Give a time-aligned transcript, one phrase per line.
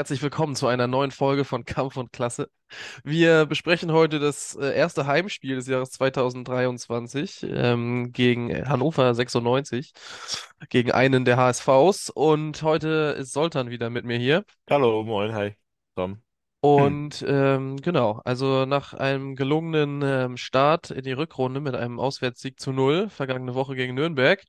[0.00, 2.48] Herzlich willkommen zu einer neuen Folge von Kampf und Klasse.
[3.04, 9.92] Wir besprechen heute das äh, erste Heimspiel des Jahres 2023 ähm, gegen Hannover 96,
[10.70, 12.08] gegen einen der HSVs.
[12.08, 14.46] Und heute ist Soltan wieder mit mir hier.
[14.70, 15.54] Hallo, moin, hi,
[15.94, 16.22] Tom.
[16.62, 22.58] Und ähm, genau, also nach einem gelungenen ähm, Start in die Rückrunde mit einem Auswärtssieg
[22.58, 24.42] zu null, vergangene Woche gegen Nürnberg,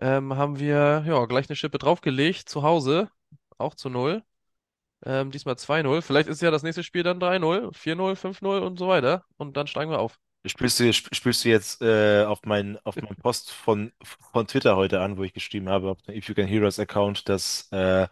[0.00, 3.10] ähm, haben wir ja gleich eine Schippe draufgelegt zu Hause,
[3.58, 4.22] auch zu null.
[5.04, 6.02] Ähm, diesmal 2-0.
[6.02, 9.24] Vielleicht ist ja das nächste Spiel dann 3-0, 4-0, 5-0 und so weiter.
[9.36, 10.18] Und dann steigen wir auf.
[10.46, 13.92] Spielst du, sp- spielst du jetzt äh, auf mein, auf meinen Post von,
[14.32, 17.28] von Twitter heute an, wo ich geschrieben habe, auf dem If You Can Heroes Account,
[17.28, 18.08] dass äh,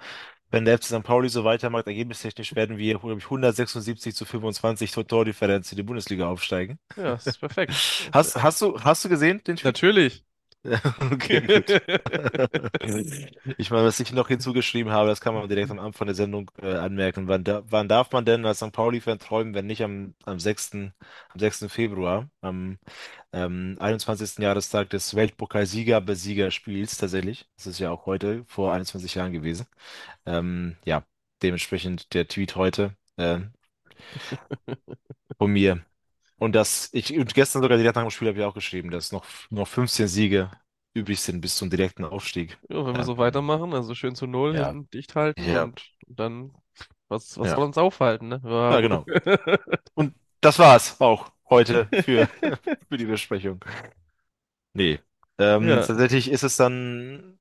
[0.50, 1.02] wenn der FC St.
[1.04, 5.82] Pauli so weitermacht, ergebnistechnisch werden wir, glaube ich, 176 zu 25 Tor- Tordifferenz in die
[5.82, 6.78] Bundesliga aufsteigen.
[6.96, 7.72] Ja, das ist perfekt.
[8.12, 9.64] Hast, hast du, hast du gesehen, den Tweet?
[9.64, 10.24] Natürlich.
[11.12, 11.68] Okay, gut.
[13.58, 16.50] Ich meine, was ich noch hinzugeschrieben habe, das kann man direkt am Anfang der Sendung
[16.60, 17.28] äh, anmerken.
[17.28, 18.72] Wann, da, wann darf man denn als St.
[18.72, 20.92] Pauli-Fan träumen, wenn nicht am, am 6.,
[21.30, 21.68] am 6.
[21.68, 22.78] Februar, am
[23.32, 24.42] ähm, 21.
[24.42, 27.46] Jahrestag des Weltpokalsieger-Besiegerspiels tatsächlich.
[27.56, 29.66] Das ist ja auch heute, vor 21 Jahren gewesen.
[30.26, 31.04] Ähm, ja,
[31.42, 33.40] dementsprechend der Tweet heute äh,
[35.38, 35.84] von mir.
[36.38, 39.12] Und das, ich, und gestern sogar direkt nach dem Spiel habe ich auch geschrieben, dass
[39.12, 40.50] noch, noch 15 Siege
[40.94, 42.58] übrig sind bis zum direkten Aufstieg.
[42.68, 45.82] Ja, wenn wir so weitermachen, also schön zu Null ja, hinten dicht halten ja, und
[46.06, 46.52] dann,
[47.08, 48.40] was, was ja, soll uns aufhalten, ne?
[48.68, 48.80] ja, Ja.
[48.80, 49.06] genau.
[49.94, 52.28] Und das war's auch heute für,
[52.88, 53.60] für die Besprechung.
[54.74, 55.00] Nee.
[55.38, 57.38] Ähm, Ja, tatsächlich ist es dann,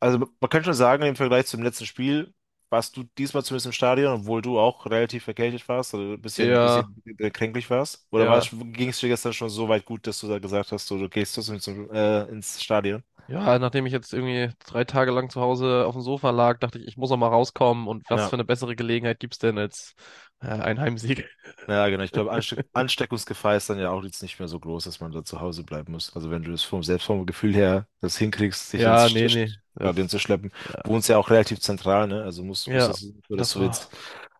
[0.00, 2.34] also man kann schon sagen, im Vergleich zum letzten Spiel
[2.70, 6.48] warst du diesmal zumindest im Stadion, obwohl du auch relativ erkältet warst oder ein bisschen,
[6.48, 8.06] ja, bisschen kränklich warst.
[8.10, 8.40] Oder ja.
[8.50, 11.08] ging es dir gestern schon so weit gut, dass du da gesagt hast, so, du
[11.08, 13.02] gehst trotzdem zum, äh, ins Stadion?
[13.30, 16.78] Ja, nachdem ich jetzt irgendwie drei Tage lang zu Hause auf dem Sofa lag, dachte
[16.80, 18.26] ich, ich muss auch mal rauskommen und was Ja.
[18.26, 19.94] für eine bessere Gelegenheit gibt's denn als
[20.40, 21.28] äh, ein Heimsieg?
[21.68, 22.02] Ja, genau.
[22.02, 25.12] Ich glaube, Ansteck Ansteckungsgefahr ist dann ja auch jetzt nicht mehr so groß, dass man
[25.12, 26.14] da zu Hause bleiben muss.
[26.16, 29.28] Also wenn du das vom, selbst vom Gefühl her das hinkriegst, dich ins Ja, nee,
[29.28, 29.54] St- nee.
[29.78, 32.22] Stadion Das, zu schleppen, ja, wohnst ja auch relativ zentral, ne?
[32.24, 33.88] Also musst, musst ja, das, das du jetzt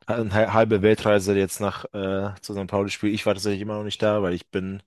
[0.06, 2.67] eine hal- halbe Weltreise jetzt nach äh, zu St.
[2.67, 3.15] Pauli spielst.
[3.15, 4.83] Ich war tatsächlich immer noch nicht da, weil ich bin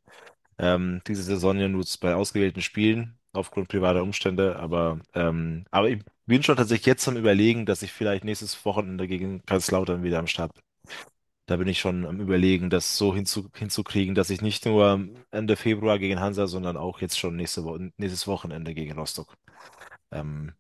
[0.60, 4.58] ähm, diese Saison ja nur bei ausgewählten Spielen aufgrund privater Umstände.
[4.58, 9.08] Aber, ähm, aber ich bin schon tatsächlich jetzt am Überlegen, dass ich vielleicht nächstes Wochenende
[9.08, 10.64] gegen Kaiserslautern wieder am Start bin.
[11.46, 15.58] Da bin ich schon am Überlegen, das so hinzu, hinzukriegen, dass ich nicht nur Ende
[15.58, 19.36] Februar gegen Hansa, sondern auch jetzt schon nächste Wo nächstes Wochenende gegen Rostock
[20.12, 20.54] ähm,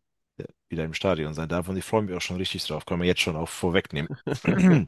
[0.69, 1.69] wieder im Stadion sein darf.
[1.69, 2.85] Und ich freue mich auch schon richtig drauf.
[2.85, 4.17] Können wir jetzt schon auch vorwegnehmen.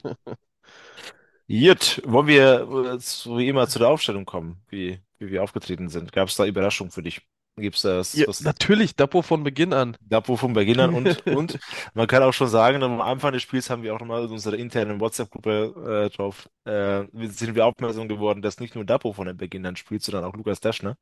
[1.48, 5.90] Jut, wollen wir äh, so wie immer zu der Aufstellung kommen, wie, wie wir aufgetreten
[5.90, 6.12] sind?
[6.12, 7.22] Gab es da Überraschungen für dich?
[7.58, 9.98] Gibt es da Ja, was, was natürlich, Dapo von Beginn an.
[10.10, 11.58] gab, wovon bei Kindern und, und
[11.94, 14.56] man kann auch schon sagen, am Anfang des Spiels haben wir auch nochmal in unserer
[14.58, 19.38] internen WhatsApp-Gruppe äh, drauf, äh, sind wir aufmerksam geworden, dass nicht nur Dapo von den
[19.38, 20.98] Beginnern spielt, sondern auch Lukas Daschner.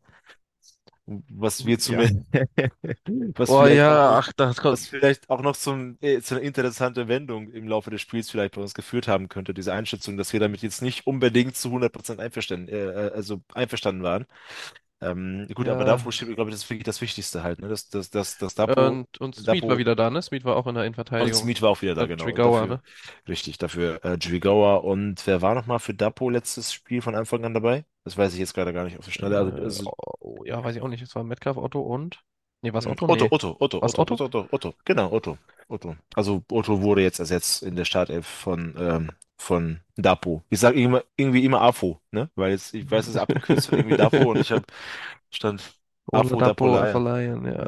[1.06, 2.04] Was wir Ja.
[2.04, 2.18] zumindest,
[3.38, 4.80] was Oh vielleicht auch ja, noch, ach, das kommt.
[4.80, 8.56] was vielleicht auch noch zum, äh, zu einer interessanten Wendung im Laufe des Spiels vielleicht
[8.56, 12.22] bei uns geführt haben könnte, diese Einschätzung, dass wir damit jetzt nicht unbedingt zu 100%
[12.22, 14.26] einverstanden, äh, äh, also einverstanden waren.
[15.12, 15.86] Ähm, gut, aber.
[15.86, 17.68] Dapo steht, glaube ich, das ist wirklich das Wichtigste halt, ne?
[17.68, 20.22] Dass, dass, dass, dass Dapo, Und, und war Dapo wieder da, ne?
[20.22, 20.86] Smith war auch in der
[21.20, 21.34] und Innenverteidigung.
[21.34, 22.30] Smith war auch wieder da, Statt genau.
[22.32, 22.82] Und Trigauer, dafür, ne?
[23.28, 27.54] richtig, dafür äh, Dźwigała und wer war nochmal für Dapo letztes Spiel von Anfang an
[27.54, 27.86] dabei?
[28.04, 29.38] Das weiß ich jetzt gerade gar nicht auf die Schnelle.
[29.38, 31.02] Also, Äh, also oh, ja, weiß ich auch nicht.
[31.02, 32.24] Es war Metcalf, Otto und.
[32.62, 33.08] Nee, was hm, Otto?
[33.08, 33.30] Otto, Nee.
[33.32, 34.26] Otto, Otto, Was Otto, Otto?
[34.26, 35.38] Otto, Otto, Otto, genau, Otto,
[35.68, 35.96] Otto.
[36.16, 40.44] Also Otto wurde jetzt ersetzt in der Startelf von, ähm, von Dapo.
[40.50, 42.30] Ich sage immer, irgendwie immer AFO, ne?
[42.36, 44.66] Weil jetzt, ich weiß, es ist abgekürzt für irgendwie Dapo und ich habe
[45.32, 45.76] stand
[46.14, 47.68] AFO Dapo verleihen, ja.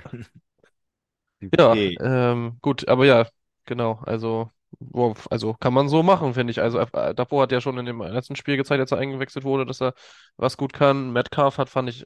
[1.58, 1.98] Ja, Okay.
[2.00, 3.28] ähm, gut, aber ja,
[3.66, 4.02] genau.
[4.06, 6.62] Also, wow, also kann man so machen, finde ich.
[6.62, 9.66] Also, äh, Dapo hat ja schon in dem letzten Spiel gezeigt, als er eingewechselt wurde,
[9.66, 9.94] dass er
[10.38, 11.12] was gut kann.
[11.14, 12.06] Metcalf hat, fand ich,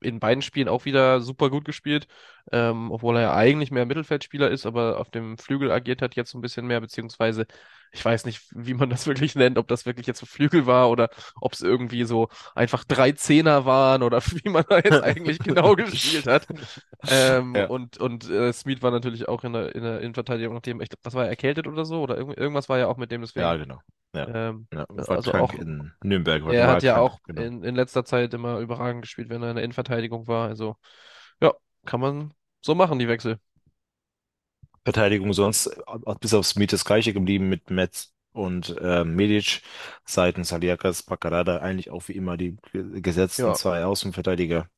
[0.00, 2.08] in beiden Spielen auch wieder super gut gespielt,
[2.52, 6.30] ähm, obwohl er ja eigentlich mehr Mittelfeldspieler ist, aber auf dem Flügel agiert hat jetzt
[6.32, 7.46] so ein bisschen mehr, beziehungsweise
[7.94, 10.90] ich weiß nicht, wie man das wirklich nennt, ob das wirklich jetzt ein Flügel war
[10.90, 11.08] oder
[11.40, 15.74] ob es irgendwie so einfach drei Zehner waren oder wie man da jetzt eigentlich genau
[15.76, 16.46] gespielt hat.
[17.06, 20.80] Ähm, Ja, und und äh, Smith war natürlich auch in der, in der Innenverteidigung, nachdem,
[20.80, 22.02] ich, was war er, erkältet oder so?
[22.02, 23.80] Oder irgend, irgendwas war ja auch mit dem, ja, deswegen, genau.
[24.14, 24.86] Ja, ähm, ja.
[25.06, 27.42] Also auch in Nürnberg, war, er hat ja krank, auch genau.
[27.42, 30.48] in, in letzter Zeit immer überragend gespielt, wenn er in der Innenverteidigung war.
[30.48, 30.76] Also,
[31.40, 31.52] ja,
[31.84, 33.38] kann man so machen, die Wechsel.
[34.84, 39.62] Verteidigung sonst, äh, bis auf Smith das gleiche geblieben mit Metz und äh, Medic
[40.04, 44.68] seitens Haliakas Paccarada eigentlich auch wie immer die ge- gesetzten Ja, zwei Außenverteidiger.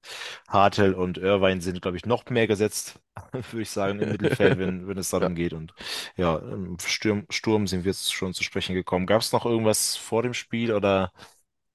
[0.48, 3.00] Hartel und Irvine sind, glaube ich, noch mehr gesetzt,
[3.32, 5.30] würde ich sagen, im Mittelfeld, wenn, wenn es ja.
[5.30, 5.52] darum geht.
[5.54, 5.74] Und
[6.16, 9.06] ja, im Sturm, Sturm sind wir jetzt schon zu sprechen gekommen.
[9.06, 11.12] Gab es noch irgendwas vor dem Spiel oder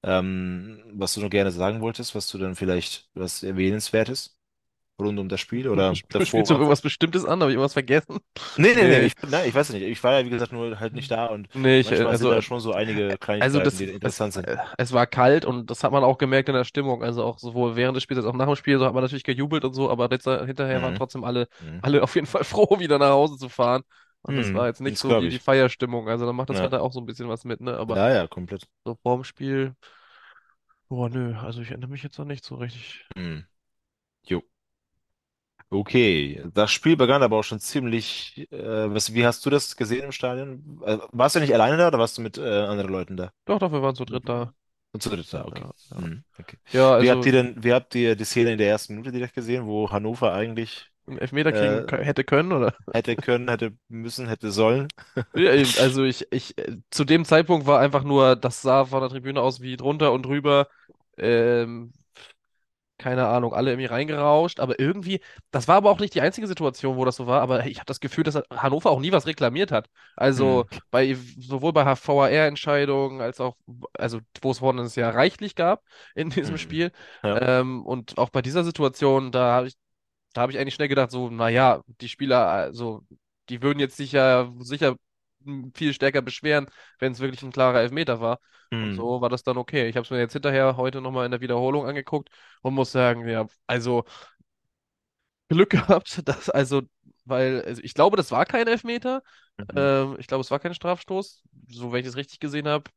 [0.02, 4.36] ähm, was du noch gerne sagen wolltest, was du dann vielleicht was Erwähnenswertes
[5.02, 6.54] rund um das Spiel oder Spielst du davor?
[6.54, 7.40] auf irgendwas Bestimmtes an?
[7.40, 8.18] Habe ich irgendwas vergessen?
[8.56, 9.82] Nee, nee, nee, ich, nein, ich weiß nicht.
[9.82, 12.30] Ich war ja, wie gesagt, nur halt nicht da und Nee, ich, manchmal sind also,
[12.30, 14.48] da schon so einige also Kleinigkeiten, das, die es, interessant sind.
[14.48, 17.02] äh, es war kalt und das hat man auch gemerkt in der Stimmung.
[17.02, 19.24] Also auch sowohl während des Spiels als auch nach dem Spiel, so hat man natürlich
[19.24, 20.96] gejubelt und so, aber hinterher waren Mhm.
[20.96, 21.82] trotzdem alle, Mhm.
[21.82, 23.82] alle auf jeden Fall froh, wieder nach Hause zu fahren.
[24.22, 24.68] Und das war Mhm.
[24.68, 25.40] jetzt nicht Das so die ich.
[25.40, 26.08] Feierstimmung.
[26.08, 26.62] Also da macht das Ja.
[26.62, 27.76] Wetter auch so ein bisschen was mit, ne?
[27.78, 28.66] Aber Ja, ja, komplett.
[28.84, 29.76] so vorm Spiel,
[30.88, 33.04] boah, nö, also ich erinnere mich jetzt noch nicht so richtig.
[33.16, 33.46] Mhm.
[34.30, 34.42] Jo.
[35.72, 36.42] Okay.
[36.52, 38.46] Das Spiel begann aber auch schon ziemlich.
[38.52, 40.80] Äh, was, wie hast du das gesehen im Stadion?
[40.84, 43.32] Äh, warst du nicht alleine da oder warst du mit äh, anderen Leuten da?
[43.44, 44.54] Doch, doch, wir waren zu dritt da.
[44.92, 45.64] Und zu dritt da, okay.
[45.64, 46.02] Ja, ja.
[46.02, 46.24] Mhm.
[46.38, 46.58] Okay.
[46.72, 49.12] Ja, Wie habt also ihr denn, wie habt ihr die Szene in der ersten Minute
[49.12, 52.74] direkt gesehen, wo Hannover eigentlich einen Elfmeter kriegen äh, hätte können, oder?
[52.92, 54.88] hätte können, hätte müssen, hätte sollen?
[55.34, 59.00] Ja, eben, Also ich, ich, äh, zu dem Zeitpunkt war einfach nur, das sah von
[59.00, 60.68] der Tribüne aus wie drunter und drüber,
[61.16, 61.92] ähm,
[63.02, 65.20] keine Ahnung, alle irgendwie reingerauscht, aber irgendwie,
[65.50, 67.86] das war aber auch nicht die einzige Situation, wo das so war, aber ich habe
[67.86, 69.88] das Gefühl, dass Hannover auch nie was reklamiert hat.
[70.16, 70.82] Also Mhm.
[70.90, 73.56] bei, sowohl bei VAR-Entscheidungen als auch,
[73.94, 75.82] also wo es vorhin es ja reichlich gab
[76.14, 76.58] in diesem Mhm.
[76.58, 77.40] Spiel, Ja.
[77.40, 79.74] ähm, und auch bei dieser Situation, da habe ich
[80.32, 83.04] da habe ich eigentlich schnell gedacht, so, naja, die Spieler, also,
[83.48, 84.96] die würden jetzt sicher, sicher
[85.74, 86.66] viel stärker beschweren,
[86.98, 88.40] wenn es wirklich ein klarer Elfmeter war.
[88.80, 88.94] Und Mhm.
[88.94, 89.88] so war das dann okay.
[89.88, 92.30] Ich habe es mir jetzt hinterher heute nochmal in der Wiederholung angeguckt
[92.62, 94.04] und muss sagen, ja, also
[95.48, 96.82] Glück gehabt, dass, also,
[97.24, 99.22] weil, also ich glaube, das war kein Elfmeter.
[99.58, 99.76] Mhm.
[99.76, 101.42] Ähm, ich glaube, es war kein Strafstoß.
[101.68, 102.90] So, wenn ich es richtig gesehen habe,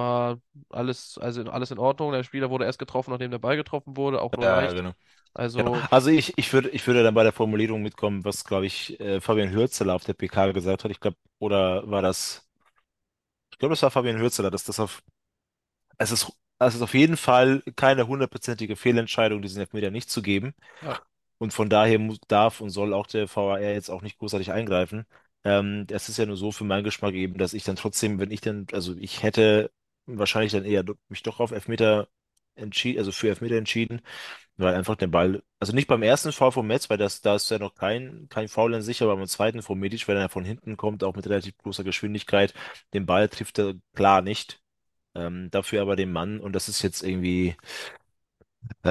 [0.00, 2.12] war alles, also alles in Ordnung.
[2.12, 4.72] Der Spieler wurde erst getroffen, nachdem der Ball getroffen wurde, auch nur Ja, leicht.
[4.72, 4.92] genau.
[5.56, 5.70] Genau.
[5.72, 9.00] Also, Also ich, ich würde, ich würde dann bei der Formulierung mitkommen, was, glaube ich,
[9.00, 10.90] äh, Fabian Hürzeler auf der PK gesagt hat.
[10.92, 12.48] Ich glaube, oder war das,
[13.52, 15.02] ich glaube, das war Fabian Hürzeler, dass das auf,
[15.98, 20.54] es ist, es ist auf jeden Fall keine hundertprozentige Fehlentscheidung, diesen Elfmeter nicht zu geben.
[20.82, 21.00] ja,
[21.38, 25.06] Und von daher muss, darf und soll auch der VAR jetzt auch nicht großartig eingreifen.
[25.44, 28.30] Ähm, es ist ja nur so für meinen Geschmack eben, dass ich dann trotzdem, wenn
[28.32, 29.72] ich dann, also ich hätte
[30.18, 32.08] wahrscheinlich dann eher mich doch auf Elfmeter
[32.54, 34.00] entschieden, also für Elfmeter entschieden,
[34.56, 37.50] weil einfach der Ball, also nicht beim ersten Foul von Metz, weil das, da ist
[37.50, 40.44] ja noch kein, kein Foul an sich, aber beim zweiten von Medic, wenn er von
[40.44, 42.54] hinten kommt, auch mit relativ großer Geschwindigkeit,
[42.94, 44.60] den Ball trifft er klar nicht.
[45.14, 47.56] Ähm, dafür aber den Mann, und das ist jetzt irgendwie.
[48.82, 48.88] Äh,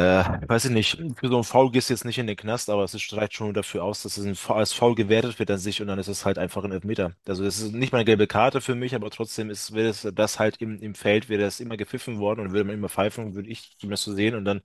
[0.48, 2.83] weiß ich nicht, für so ein Foul gehst du jetzt nicht in den Knast, aber
[2.83, 5.98] es reicht schon dafür aus, dass es als Foul gewertet wird an sich und dann
[6.00, 7.16] ist es halt einfach ein Elfmeter.
[7.27, 10.07] Also das ist nicht mal eine gelbe Karte für mich, aber trotzdem ist, wäre es
[10.13, 13.33] das halt im, im Feld, wäre das immer gepfiffen worden und würde man immer pfeifen,
[13.36, 14.62] würde ich zumindest so sehen und dann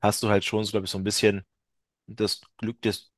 [0.00, 1.44] hast du halt schon, glaube ich, so ein bisschen
[2.08, 3.12] das Glück des,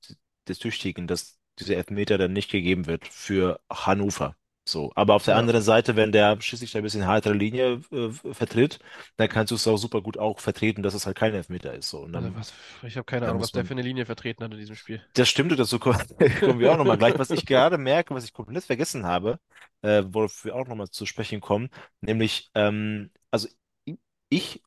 [0.48, 4.36] des Tüchtigen, dass dieser Elfmeter dann nicht gegeben wird für Hannover.
[4.70, 5.38] So, aber auf der ja.
[5.38, 8.78] anderen Seite, wenn der schließlich ein bisschen härtere Linie äh, vertritt,
[9.16, 11.90] dann kannst du es auch super gut auch vertreten, dass es halt kein Elfmeter ist.
[11.90, 13.66] So, und Also dann, was, ich habe keine dann Ahnung, was muss der man.
[13.66, 15.02] für eine Linie vertreten hat in diesem Spiel.
[15.14, 15.98] Das stimmt, dazu kommen,
[16.44, 17.18] kommen wir auch nochmal gleich.
[17.18, 19.40] Was ich gerade merke, was ich komplett vergessen habe,
[19.82, 23.48] äh, worauf wir auch nochmal zu sprechen kommen, nämlich, ähm, also
[23.84, 24.62] ich, ich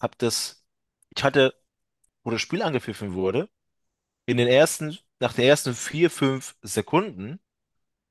[0.00, 0.64] habe das,
[1.16, 1.54] ich hatte,
[2.24, 3.50] wo das Spiel angepfiffen wurde,
[4.26, 7.40] in den ersten, nach den ersten vier, fünf Sekunden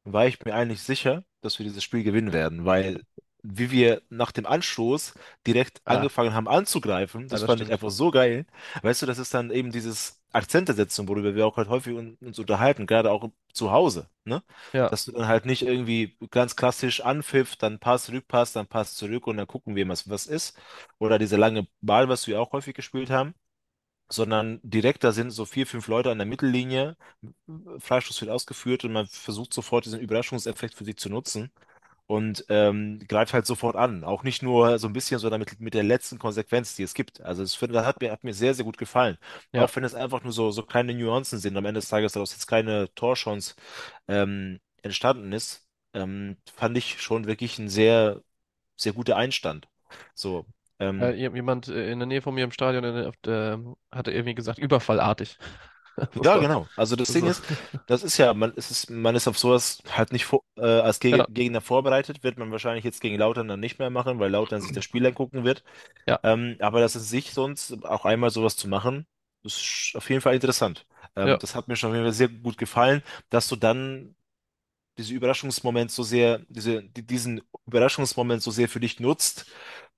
[0.05, 3.03] war ich mir eigentlich sicher, dass wir dieses Spiel gewinnen werden, weil
[3.43, 5.13] wie wir nach dem Anstoß
[5.47, 7.73] direkt Ah, angefangen haben anzugreifen, ja, das das fand ich stimmt.
[7.73, 8.45] einfach so geil.
[8.83, 12.17] Weißt du, das ist dann eben dieses Akzente setzen, worüber wir auch halt häufig un-
[12.21, 14.43] uns unterhalten, gerade auch zu Hause, ne?
[14.73, 18.95] Ja, Dass du dann halt nicht irgendwie ganz klassisch anpfiff, dann Pass, Rückpass, dann Pass
[18.95, 20.57] zurück und dann gucken wir, was was ist.
[20.99, 23.33] Oder diese lange Ball, was wir auch häufig gespielt haben
[24.11, 26.97] sondern direkt, da sind so vier, fünf Leute an der Mittellinie,
[27.79, 31.51] Freistoß wird ausgeführt und man versucht sofort diesen Überraschungseffekt für sich zu nutzen
[32.07, 34.03] und ähm, greift halt sofort an.
[34.03, 37.21] Auch nicht nur so ein bisschen, sondern mit, mit der letzten Konsequenz, die es gibt.
[37.21, 39.17] Also das, das hat mir, hat mir sehr, sehr gut gefallen.
[39.53, 39.63] ja.
[39.65, 42.33] Auch wenn es einfach nur so, so kleine Nuancen sind, am Ende des Tages daraus
[42.33, 43.55] jetzt keine Torchance
[44.07, 48.21] ähm, entstanden ist, ähm, fand ich schon wirklich ein sehr,
[48.75, 49.69] sehr guter Einstand.
[50.15, 50.45] So,
[50.81, 53.59] ähm, jem- jemand äh, in der Nähe von mir im Stadion der- der,
[53.91, 55.37] hatte irgendwie gesagt, überfallartig.
[56.13, 56.69] Ja, genau.
[56.75, 57.45] Also das Ding ist,
[57.85, 61.25] das ist ja, man ist, man ist auf sowas halt nicht vor, äh, als genau.
[61.25, 64.61] Geg Gegner vorbereitet, wird man wahrscheinlich jetzt gegen Lautern dann nicht mehr machen, weil Lautern
[64.61, 65.63] sich das Spiel angucken wird.
[66.07, 69.07] Ja, Ähm, aber das in sich sonst auch einmal sowas zu machen,
[69.43, 70.85] ist auf jeden Fall interessant.
[71.15, 71.39] Ähm, ja.
[71.39, 74.15] das hat mir schon sehr gut gefallen, dass du dann
[74.97, 79.45] diese Überraschungsmoment so sehr, diese, die- diesen Überraschungsmoment so sehr für dich nutzt,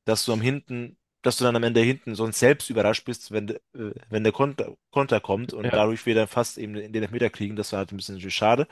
[0.05, 3.49] dass du am hinten, dass du dann am Ende hinten sonst selbst überrascht bist, wenn,
[3.49, 3.59] äh,
[4.09, 7.55] wenn der Konter, Konter kommt und Ja, dadurch wir dann fast eben den Elfmeter kriegen.
[7.55, 8.67] Das war halt ein bisschen natürlich schade.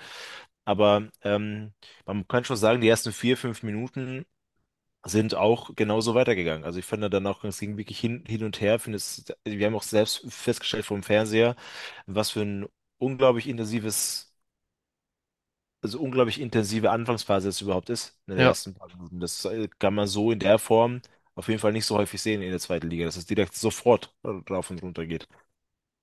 [0.66, 1.74] Aber ähm,
[2.06, 4.26] man kann schon sagen, die ersten vier, fünf Minuten
[5.06, 6.64] sind auch genauso weitergegangen.
[6.66, 8.80] Also ich fand dann auch, es ging wirklich hin, hin und her.
[8.80, 11.56] Finde es, wir haben auch selbst festgestellt vom Fernseher,
[12.06, 12.68] was für ein
[13.00, 14.36] unglaublich intensives,
[15.82, 18.48] also unglaublich intensive Anfangsphase es überhaupt ist in den ja.
[18.48, 19.20] ersten paar Minuten.
[19.20, 21.02] Das äh, kann man so in der Form
[21.36, 24.14] auf jeden Fall nicht so häufig sehen in der zweiten Liga, dass es direkt sofort
[24.46, 25.28] drauf und runter geht.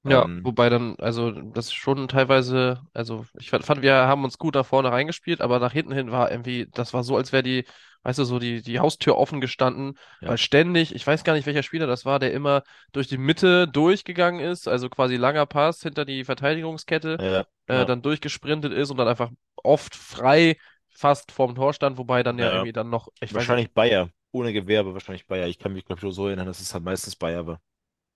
[0.06, 4.54] Ja, Ähm, wobei dann, also das schon teilweise, also ich fand, wir haben uns gut
[4.54, 7.66] nach vorne reingespielt, aber nach hinten hin war irgendwie, das war so, als wäre die,
[8.04, 11.44] weißt du, so die, die Haustür offen gestanden, ja, weil ständig, ich weiß gar nicht,
[11.47, 15.82] welcher Spieler das war, der immer durch die Mitte durchgegangen ist, also quasi langer Pass
[15.82, 20.56] hinter die Verteidigungskette, ja, äh, ja, dann durchgesprintet ist und dann einfach oft frei
[20.88, 24.11] fast vorm Tor stand, wobei dann ja irgendwie dann noch, ich weiß nicht, Wahrscheinlich Bayer.
[24.32, 25.49] Ohne Gewehr, aber wahrscheinlich Bayer.
[25.49, 27.61] Ich kann mich, glaube ich, nur so erinnern, dass es halt meistens Bayer war.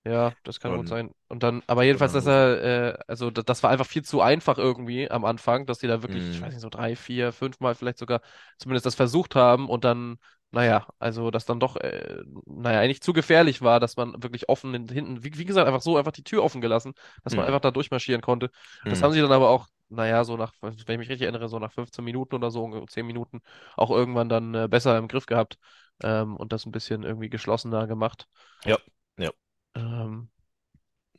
[0.05, 1.11] Ja, das kann gut Von, sein.
[1.29, 2.25] Und dann, aber jedenfalls, dass Hannover.
[2.25, 2.61] er,
[2.95, 6.01] äh, also da- das war einfach viel zu einfach irgendwie am Anfang, dass die da
[6.01, 6.43] wirklich, ich Mhm.
[6.43, 8.19] weiß nicht, so drei, vier, fünf Mal vielleicht sogar
[8.57, 10.17] zumindest das versucht haben und dann,
[10.51, 14.73] naja, also das dann doch, äh, naja, eigentlich zu gefährlich war, dass man wirklich offen
[14.73, 16.93] in- hinten, wie, wie gesagt, einfach so einfach die Tür offen gelassen,
[17.23, 17.47] dass man Mhm.
[17.47, 18.49] einfach da durchmarschieren konnte.
[18.89, 19.03] Das Mhm.
[19.03, 21.71] haben sie dann aber auch, naja, so nach, wenn ich mich richtig erinnere, so nach
[21.71, 23.39] 15 Minuten oder so, 10 Minuten,
[23.77, 25.57] auch irgendwann dann äh, besser im Griff gehabt,
[26.03, 28.27] ähm, und das ein bisschen irgendwie geschlossener gemacht.
[28.65, 28.77] Ja,
[29.17, 29.31] ja.
[29.75, 30.29] Ähm,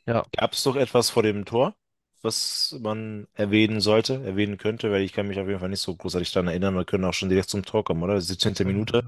[0.07, 1.75] ja, Gab es doch etwas vor dem Tor,
[2.21, 5.95] was man erwähnen sollte, erwähnen könnte, weil ich kann mich auf jeden Fall nicht so
[5.95, 6.75] großartig daran erinnern.
[6.75, 8.19] Wir können auch schon direkt zum Tor kommen, oder?
[8.21, 8.65] 17.
[8.65, 9.05] Minute.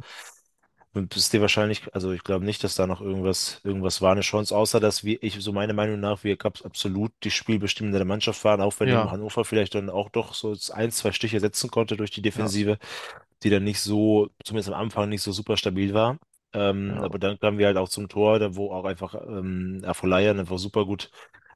[1.06, 4.56] Bist dir wahrscheinlich, also ich glaube nicht, dass da noch irgendwas, irgendwas war, eine Chance,
[4.56, 8.62] außer dass wir, ich, so meiner Meinung nach, wir abs- absolut die spielbestimmende Mannschaft waren,
[8.62, 9.12] auch wenn ja.
[9.12, 12.78] Hannover vielleicht dann auch doch so ein, zwei Stiche setzen konnte durch die Ja, Defensive,
[13.44, 16.20] die dann nicht so, zumindest am Anfang nicht so super stabil war.
[16.54, 19.82] Ähm, ja, aber dann kamen wir halt auch zum Tor, da wo auch einfach ähm,
[19.86, 21.12] Afolayan einfach super gut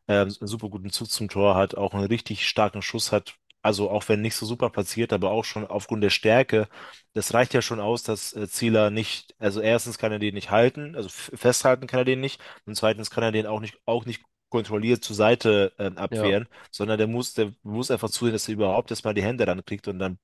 [0.07, 3.35] ähm, einen super guten Zug zum Tor hat, auch einen richtig starken Schuss hat.
[3.61, 6.67] Also auch wenn nicht so super platziert, aber auch schon aufgrund der Stärke,
[7.13, 10.49] das reicht ja schon aus, dass äh, Zieler nicht, also erstens kann er den nicht
[10.51, 14.05] halten, also festhalten kann er den nicht und zweitens kann er den auch nicht, auch
[14.05, 18.53] nicht kontrolliert zur Seite ja, abwehren, sondern der muss, der muss einfach zusehen, dass er
[18.55, 20.17] überhaupt erstmal die Hände rankriegt und dann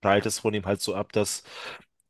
[0.00, 1.44] prallt es von ihm halt so ab, dass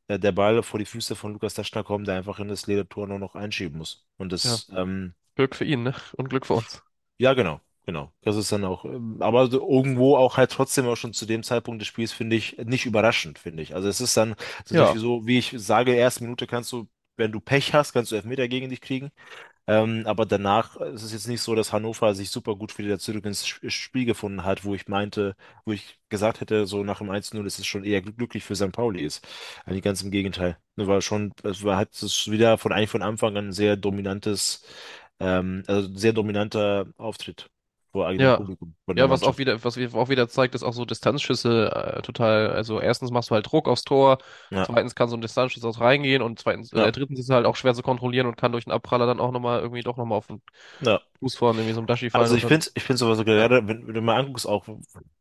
[0.07, 3.07] äh, der Ball vor die Füße von Lukas Daschner kommt, der einfach in das Ledertor
[3.07, 4.05] nur noch einschieben muss.
[4.17, 4.35] Und ja.
[4.35, 5.95] das, ähm, Glück für ihn, ne?
[6.17, 6.83] Und Glück für uns.
[7.17, 7.61] ja, genau,
[7.91, 8.11] genau.
[8.21, 11.81] Das ist dann auch, ähm, aber irgendwo auch halt trotzdem auch schon zu dem Zeitpunkt
[11.81, 13.75] des Spiels, finde ich, nicht überraschend, finde ich.
[13.75, 14.35] Also es ist dann
[14.69, 18.15] Ja, so, wie ich sage, erste Minute kannst du, wenn du Pech hast, kannst du
[18.15, 19.11] Elfmeter gegen dich kriegen.
[19.67, 22.99] Ähm, aber danach äh, ist es jetzt nicht so, dass Hannover sich super gut wieder
[22.99, 26.99] zurück ins Sp- Spiel gefunden hat, wo ich meinte, wo ich gesagt hätte, so nach
[26.99, 28.71] dem 1-0 ist es schon eher glück- glücklich für St.
[28.73, 29.27] Pauli ist.
[29.65, 30.57] Eigentlich ganz im Gegenteil.
[30.77, 33.77] Nur war schon, es war, hat es wieder von eigentlich von Anfang an ein sehr
[33.77, 34.63] dominantes,
[35.19, 37.49] ähm, also sehr dominanter Auftritt
[38.17, 38.37] ja.
[38.37, 42.01] Publikum Ja, was auch wieder, was wir- auch wieder zeigt, ist auch so Distanzschüsse äh,
[42.01, 44.17] total, also erstens machst du halt Druck aufs Tor,
[44.49, 47.31] Ja, zweitens kann so ein Distanzschuss auch reingehen und zweitens, ja, äh, drittens ist es
[47.35, 49.97] halt auch schwer zu kontrollieren und kann durch einen Abpraller dann auch nochmal irgendwie doch
[49.97, 50.41] nochmal auf den
[50.79, 51.01] ja.
[51.19, 53.67] Fuß von irgendwie so einem Dashi fallen Also ich finde, ich finde sowas so gerade,
[53.67, 54.67] wenn, wenn du mal anguckst, auch,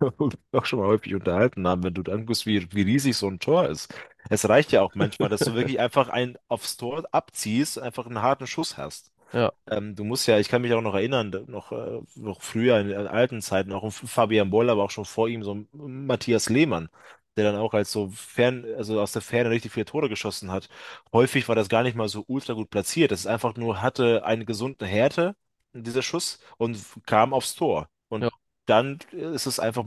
[0.52, 3.68] auch schon mal häufig unterhalten haben, wenn du anguckst, wie, wie riesig so ein Tor
[3.68, 3.92] ist.
[4.28, 8.22] Es reicht ja auch manchmal, dass du wirklich einfach ein aufs Tor abziehst, einfach einen
[8.22, 9.12] harten Schuss hast.
[9.32, 12.80] Ja, Ähm, du musst ja, ich kann mich auch noch erinnern, noch, äh, noch früher
[12.80, 16.48] in, in alten Zeiten, auch um Fabian Boll, aber auch schon vor ihm so Matthias
[16.48, 16.88] Lehmann,
[17.36, 20.68] der dann auch als so fern, also aus der Ferne richtig viele Tore geschossen hat.
[21.12, 23.12] Häufig war das gar nicht mal so ultra gut platziert.
[23.12, 25.36] Das ist einfach nur, hatte eine gesunde Härte,
[25.72, 27.88] dieser Schuss, und kam aufs Tor.
[28.08, 28.30] Und ja,
[28.66, 29.84] dann ist es einfach,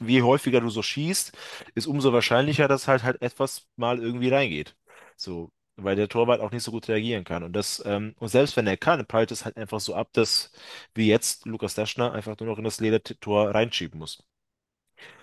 [0.00, 1.32] je häufiger du so schießt,
[1.74, 4.76] ist umso wahrscheinlicher, dass halt halt etwas mal irgendwie reingeht.
[5.16, 5.50] So
[5.84, 7.42] weil der Torwart auch nicht so gut reagieren kann.
[7.44, 10.52] Und das, ähm, und selbst wenn er kann, prallt es halt einfach so ab, dass
[10.94, 14.22] wie jetzt Lukas Daschner einfach nur noch in das Ledertor reinschieben muss.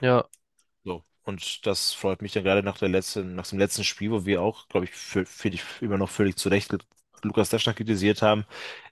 [0.01, 0.23] ja,
[0.83, 1.03] So.
[1.23, 4.41] Und das freut mich dann gerade nach der letzten, nach dem letzten Spiel, wo wir
[4.41, 6.75] auch, glaube ich, für, für dich immer noch völlig zu Recht
[7.23, 8.45] Lukas Daschner kritisiert haben,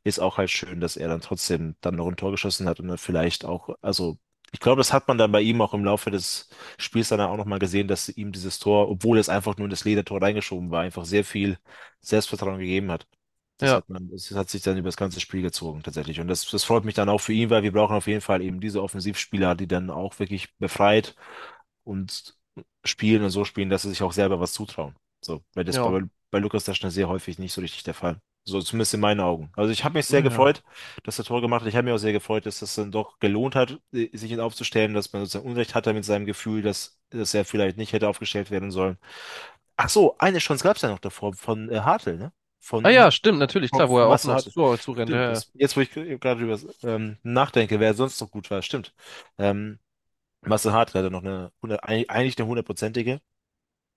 [0.03, 2.87] ist auch halt schön, dass er dann trotzdem dann noch ein Tor geschossen hat und
[2.87, 4.17] dann vielleicht auch, also
[4.53, 7.37] ich glaube, das hat man dann bei ihm auch im Laufe des Spiels dann auch
[7.37, 10.81] nochmal gesehen, dass ihm dieses Tor, obwohl es einfach nur in das Ledertor reingeschoben war,
[10.81, 11.57] einfach sehr viel
[12.01, 13.07] Selbstvertrauen gegeben hat.
[13.57, 16.19] Das ja, hat man, das hat sich dann über das ganze Spiel gezogen, tatsächlich.
[16.19, 18.41] Und das, das freut mich dann auch für ihn, weil wir brauchen auf jeden Fall
[18.41, 21.15] eben diese Offensivspieler, die dann auch wirklich befreit
[21.83, 22.35] und
[22.85, 24.95] spielen und so spielen, dass sie sich auch selber was zutrauen.
[25.21, 25.83] So, weil das ja.
[25.83, 28.19] war bei, bei Lukas Daschner sehr häufig nicht so richtig der Fall.
[28.45, 29.51] So zumindest in meinen Augen.
[29.55, 30.63] Also ich habe mich sehr Ja, gefreut,
[31.03, 31.69] dass er Tor gemacht hat.
[31.69, 34.41] Ich habe mich auch sehr gefreut, dass es dann doch gelohnt hat, äh, sich ihn
[34.41, 38.09] aufzustellen, dass man sozusagen Unrecht hatte mit seinem Gefühl, dass, dass er vielleicht nicht hätte
[38.09, 38.97] aufgestellt werden sollen.
[39.77, 42.33] Ach so, eine Chance gab es ja noch davor von äh, Hartl, ne?
[42.81, 44.53] Ah Von, ja, stimmt, natürlich, klar, wo er offen aufs Hartl.
[44.53, 45.13] Tor zurennt.
[45.13, 45.41] Ja, ja.
[45.41, 48.93] das, jetzt wo ich gerade drüber ähm, nachdenke, wer sonst noch gut war, stimmt.
[49.37, 49.79] Ähm,
[50.41, 53.21] Marcel Hartl hatte noch eine, 100 eigentlich eine hundertprozentige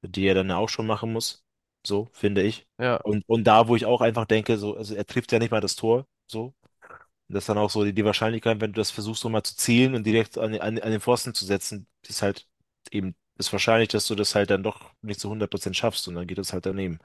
[0.02, 1.45] die er dann auch schon machen muss.
[1.86, 2.66] So, finde ich.
[2.78, 5.50] Ja, Und, und da, wo ich auch einfach denke, so, also er trifft ja nicht
[5.52, 6.54] mal das Tor, so.
[7.28, 9.42] Und das ist dann auch so die, die Wahrscheinlichkeit, wenn du das versuchst, so mal
[9.42, 12.46] zu zielen und direkt an, an, an den Pfosten zu setzen, ist halt
[12.92, 16.26] eben, ist wahrscheinlich, dass du das halt dann doch nicht zu 100% schaffst und dann
[16.26, 16.98] geht es halt daneben.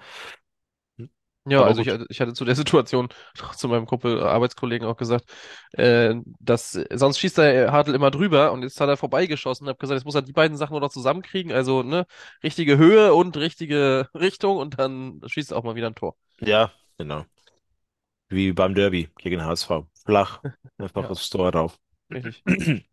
[1.46, 3.10] Ja, Aber also ich, ich hatte zu der Situation
[3.56, 5.26] zu meinem Kumpel, äh, Arbeitskollegen auch gesagt,
[5.74, 9.68] äh, dass sonst schießt der Hartl immer drüber und jetzt hat er vorbeigeschossen.
[9.68, 12.06] Hab gesagt, jetzt muss er die beiden Sachen nur noch zusammenkriegen, also ne,
[12.44, 16.16] richtige Höhe und richtige Richtung und dann schießt er auch mal wieder ein Tor.
[16.40, 17.26] Ja, genau.
[18.30, 19.88] Wie beim Derby gegen HSV.
[20.06, 20.42] Flach.
[20.80, 21.80] Einfach Ja, aufs Tor drauf.
[22.12, 22.46] richtig.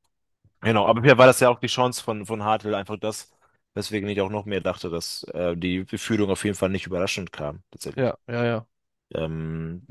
[0.62, 3.30] Genau, aber hier war das ja auch die Chance von, von Hartl, einfach das,
[3.78, 7.32] weswegen ich auch noch mehr dachte, dass äh, die Führung auf jeden Fall nicht überraschend
[7.32, 8.04] kam, tatsächlich.
[8.04, 8.66] Ja, ja, ja.
[9.14, 9.82] Ähm,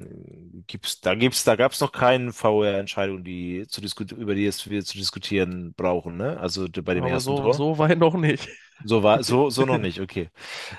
[0.68, 3.82] gibt's, da gibt's, da gab's noch keine VR-Entscheidung, die zu
[4.16, 6.40] über die es wir zu diskutieren brauchen, ne?
[6.40, 7.54] Also bei dem Aber ersten so, Tor.
[7.54, 8.48] so weit noch nicht.
[8.84, 10.30] So war, so, so noch nicht, okay.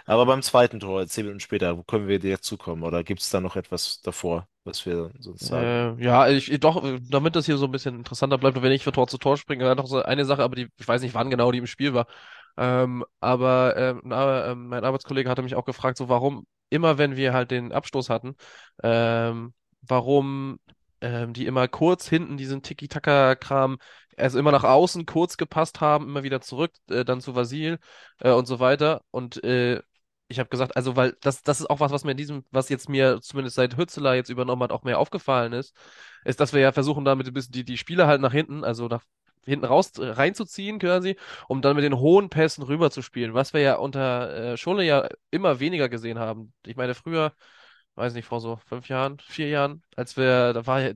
[0.07, 2.85] Aber beim zweiten Tor, zehn Minuten später, wo können wir direkt zukommen?
[2.85, 5.75] Oder gibt's da noch etwas davor, was wir sonst sagen?
[5.99, 8.85] Äh, ja, ich, doch, damit das hier so ein bisschen interessanter bleibt, und wenn ich
[8.85, 11.15] für Tor zu Tor springe, war noch so eine Sache, aber die, ich weiß nicht,
[11.15, 12.07] wann genau die im Spiel war.
[12.59, 14.01] Ähm, aber ähm,
[14.69, 18.35] mein Arbeitskollege hatte mich auch gefragt, so warum immer, wenn wir halt den Abstoß hatten,
[18.83, 20.59] ähm, warum
[21.01, 23.79] ähm, die immer kurz hinten diesen Tiki-Taka-Kram,
[24.17, 27.79] also immer nach außen kurz gepasst haben, immer wieder zurück, äh, dann zu Vasil
[28.21, 29.03] äh, und so weiter.
[29.13, 29.81] Und äh,
[30.27, 32.69] ich habe gesagt, also weil das, das ist auch was, was mir in diesem, was
[32.69, 35.75] jetzt mir zumindest seit Hützeler jetzt übernommen hat, auch mehr aufgefallen ist,
[36.25, 38.89] ist, dass wir ja versuchen, damit ein bisschen die, die Spieler halt nach hinten, also
[38.89, 39.05] nach
[39.45, 41.17] hinten raus äh, reinzuziehen quasi,
[41.49, 44.85] um dann mit den hohen Pässen rüber zu spielen, was wir ja unter äh, Schule
[44.85, 46.53] ja immer weniger gesehen haben.
[46.67, 47.33] Ich meine, früher,
[47.97, 50.93] weiß nicht, vor so fünf Jahren, vier Jahren, als wir, da war ja,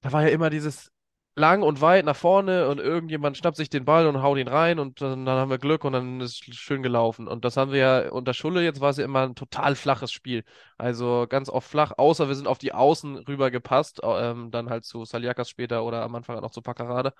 [0.00, 0.92] da war ja immer dieses
[1.36, 4.78] lang und weit nach vorne und irgendjemand schnappt sich den Ball und haut ihn rein
[4.78, 7.28] und dann, dann haben wir Glück und dann ist es schön gelaufen.
[7.28, 10.12] Und das haben wir ja unter Schulle, jetzt war es ja immer ein total flaches
[10.12, 10.44] Spiel.
[10.76, 14.70] Also ganz oft flach, außer wir sind auf die Außen rüber gepasst, äh, ähm, dann
[14.70, 17.12] halt zu Saliakas später oder am Anfang noch zu Paccarada.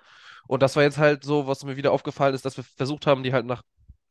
[0.47, 3.23] Und das war jetzt halt so, was mir wieder aufgefallen ist, dass wir versucht haben,
[3.23, 3.63] die halt nach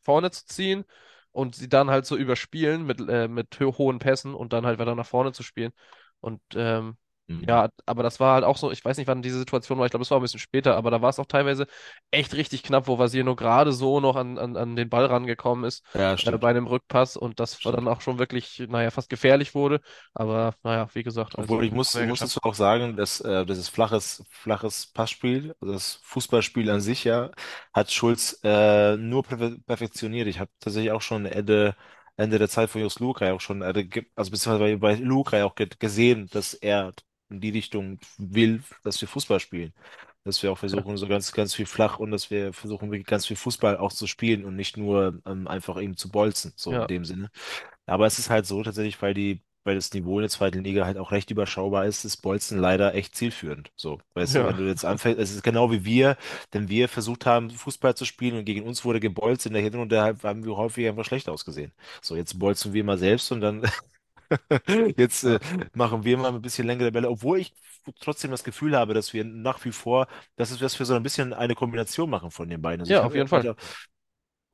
[0.02, 0.84] vorne zu ziehen
[1.32, 4.78] und sie dann halt so überspielen mit, äh, mit ho hohen Pässen und dann halt
[4.78, 5.72] weiter nach vorne zu spielen.
[6.20, 6.96] Und ähm.
[7.38, 9.90] Ja, aber das war halt auch so, ich weiß nicht, wann diese Situation war, ich
[9.90, 11.66] glaube, es war ein bisschen später, aber da war es auch teilweise
[12.10, 15.64] echt richtig knapp, wo Vasir nur gerade so noch an, an, an den Ball rangekommen
[15.64, 16.50] ist, Ja, äh, bei stimmt.
[16.50, 17.88] einem Rückpass und das war dann Stimmt.
[17.88, 19.80] auch schon wirklich, naja, fast gefährlich wurde.
[20.14, 23.46] Aber naja, wie gesagt, Obwohl also ich muss, ich muss dazu auch sagen, dass äh,
[23.46, 27.30] dieses flaches, flaches Passspiel, also das Fußballspiel an sich ja,
[27.72, 30.26] hat Schulz äh, nur perfe perfektioniert.
[30.26, 31.76] Ich habe tatsächlich auch schon Ende,
[32.16, 35.54] Ende der Zeit von Jos Luhukay auch schon, äh, also beziehungsweise bei, bei Luhukay auch
[35.54, 36.92] ge gesehen, dass er
[37.30, 39.72] in die Richtung will, dass wir Fußball spielen.
[40.24, 43.06] Dass wir auch Ja, versuchen, so ganz, ganz viel flach und dass wir versuchen, wirklich
[43.06, 46.76] ganz viel Fußball auch zu spielen und nicht nur ähm, einfach eben zu bolzen, so
[46.76, 47.30] in ja, dem Sinne.
[47.86, 50.86] Aber es ist halt so tatsächlich, weil die, weil das Niveau in der zweiten Liga
[50.86, 53.70] halt auch recht überschaubar ist, ist Bolzen leider echt zielführend.
[53.76, 56.16] So, weißt du, wenn ja, du jetzt anfängst, es ist genau wie wir,
[56.54, 60.00] denn wir versucht haben, Fußball zu spielen und gegen uns wurde gebolzt in der Hinrunde,
[60.02, 61.72] haben wir häufig einfach schlecht ausgesehen.
[62.02, 63.62] So, jetzt bolzen wir mal selbst und dann
[64.96, 65.40] jetzt ja, äh,
[65.74, 67.52] machen wir mal ein bisschen längere Bälle, obwohl ich
[68.00, 71.32] trotzdem das Gefühl habe, dass wir nach wie vor, dass es- wir so ein bisschen
[71.32, 72.80] eine Kombination machen von den beiden.
[72.82, 73.48] Also ich ja, auf habe jeden Fall.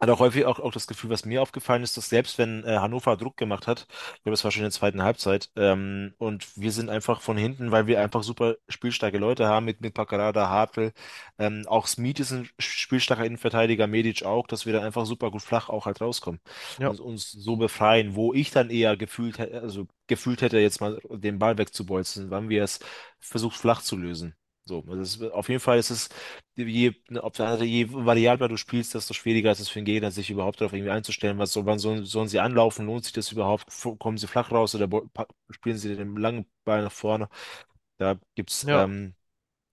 [0.01, 2.79] Hat auch häufig auch, auch das Gefühl, was mir aufgefallen ist, dass selbst wenn äh,
[2.79, 6.47] Hannover Druck gemacht hat, ich glaube, das war schon in der zweiten Halbzeit, ähm, und
[6.57, 10.49] wir sind einfach von hinten, weil wir einfach super spielstarke Leute haben mit, mit Paccarada,
[10.49, 10.93] Hartl,
[11.39, 15.43] ähm, auch Smith ist ein spielstarker Innenverteidiger, Medic auch, dass wir dann einfach super gut
[15.43, 16.41] flach auch halt rauskommen
[16.79, 20.81] Ja, und uns so befreien, wo ich dann eher gefühlt hätte, also gefühlt hätte, jetzt
[20.81, 22.81] mal den Ball wegzubolzen, wann wir es
[23.21, 24.35] versucht flach zu lösen.
[24.67, 26.09] So, also es, ist- auf jeden Fall ist es
[26.57, 30.11] je, ne, anderen Seite, je variabler du spielst, desto schwieriger ist es für den Gegner,
[30.11, 31.39] sich überhaupt darauf irgendwie einzustellen.
[31.39, 32.87] Was wann sollen, sollen sie anlaufen?
[32.87, 33.67] Lohnt sich das überhaupt?
[34.01, 34.89] Kommen sie flach raus oder
[35.51, 37.29] spielen sie den langen Ball nach vorne?
[37.99, 38.87] Da gibt's ja.
[38.87, 39.15] ähm,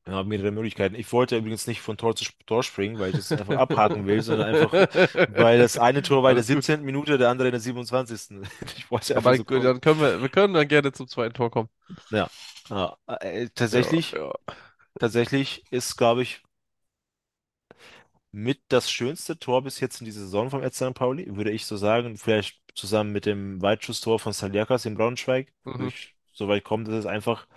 [0.07, 0.95] ja, mehrere Möglichkeiten.
[0.95, 4.21] Ich wollte übrigens nicht von Tor zu Tor springen, weil ich das einfach abhaken will,
[4.23, 4.77] sondern einfach,
[5.27, 6.65] weil das eine Tor war in der Alles gut.
[6.65, 6.85] 17.
[6.85, 8.41] Minute, der andere in der 27.
[8.77, 11.51] Ich wollte einfach Aber so dann können wir, wir können dann gerne zum zweiten Tor
[11.51, 11.69] kommen.
[12.09, 12.29] Ja,
[12.69, 12.97] ja.
[13.07, 14.33] Äh, Ja, tatsächlich, ja.
[15.03, 16.41] Tatsächlich ist, glaube ich,
[18.31, 20.93] mit das schönste Tor bis jetzt in dieser Saison vom FC St.
[20.95, 22.17] Pauli, würde ich so sagen.
[22.17, 25.89] Vielleicht zusammen mit dem Weitschusstor von Saliakas in Braunschweig Mhm.
[25.89, 27.47] wirklich so weit kommt, dass es einfach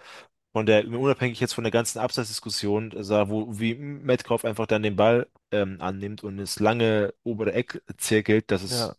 [0.53, 4.97] von der, unabhängig jetzt von der ganzen Abseitsdiskussion, sah, wo wie Metcalf einfach dann den
[4.97, 8.99] Ball ähm, annimmt und ins lange obere Eck zirkelt, das Ja, ist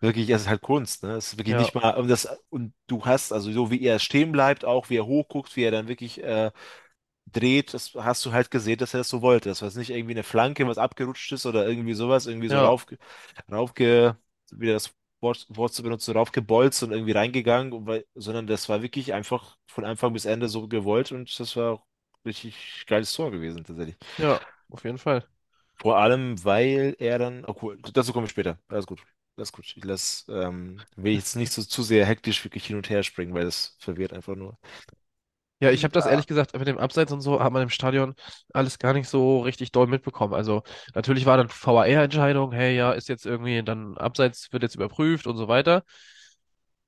[0.00, 1.10] wirklich, das ist halt Kunst, ne?
[1.14, 3.98] Das ist wirklich ja, nicht mal, und das, und du hast, also so wie er
[3.98, 6.50] stehen bleibt, auch wie er hochguckt, wie er dann wirklich äh,
[7.26, 9.48] dreht, das hast du halt gesehen, dass er das so wollte.
[9.48, 12.64] Das war nicht irgendwie eine Flanke, was abgerutscht ist oder irgendwie sowas, irgendwie so ja,
[12.64, 12.86] rauf,
[13.50, 14.16] raufge,
[14.52, 19.12] wieder das Wort, Wort zu benutzen, raufgebolzt und irgendwie reingegangen, weil, sondern das war wirklich
[19.14, 21.86] einfach von Anfang bis Ende so gewollt und das war auch
[22.26, 23.96] richtig geiles Tor gewesen, tatsächlich.
[24.16, 25.26] ja, auf jeden Fall.
[25.76, 28.58] Vor allem, weil er dann, oh cool, dazu komme ich später.
[28.68, 29.02] Alles gut.
[29.36, 29.66] Alles gut.
[29.76, 33.34] Ich lass, ähm, will jetzt nicht so zu sehr hektisch wirklich hin und her springen,
[33.34, 34.58] weil das verwirrt einfach nur.
[35.60, 38.14] Ja, ich habe das ehrlich gesagt mit dem Abseits und so, hat man im Stadion
[38.52, 40.34] alles gar nicht so richtig doll mitbekommen.
[40.34, 40.62] Also
[40.94, 45.36] natürlich war dann VAR-Entscheidung, hey, ja, ist jetzt irgendwie dann Abseits wird jetzt überprüft und
[45.36, 45.82] so weiter.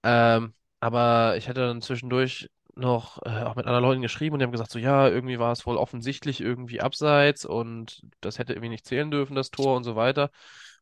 [0.02, 4.44] Ähm, aber ich hatte dann zwischendurch noch äh, auch mit anderen Leuten geschrieben und die
[4.44, 8.68] haben gesagt, so ja, irgendwie war es wohl offensichtlich irgendwie Abseits und das hätte irgendwie
[8.68, 10.30] nicht zählen dürfen, das Tor und so weiter.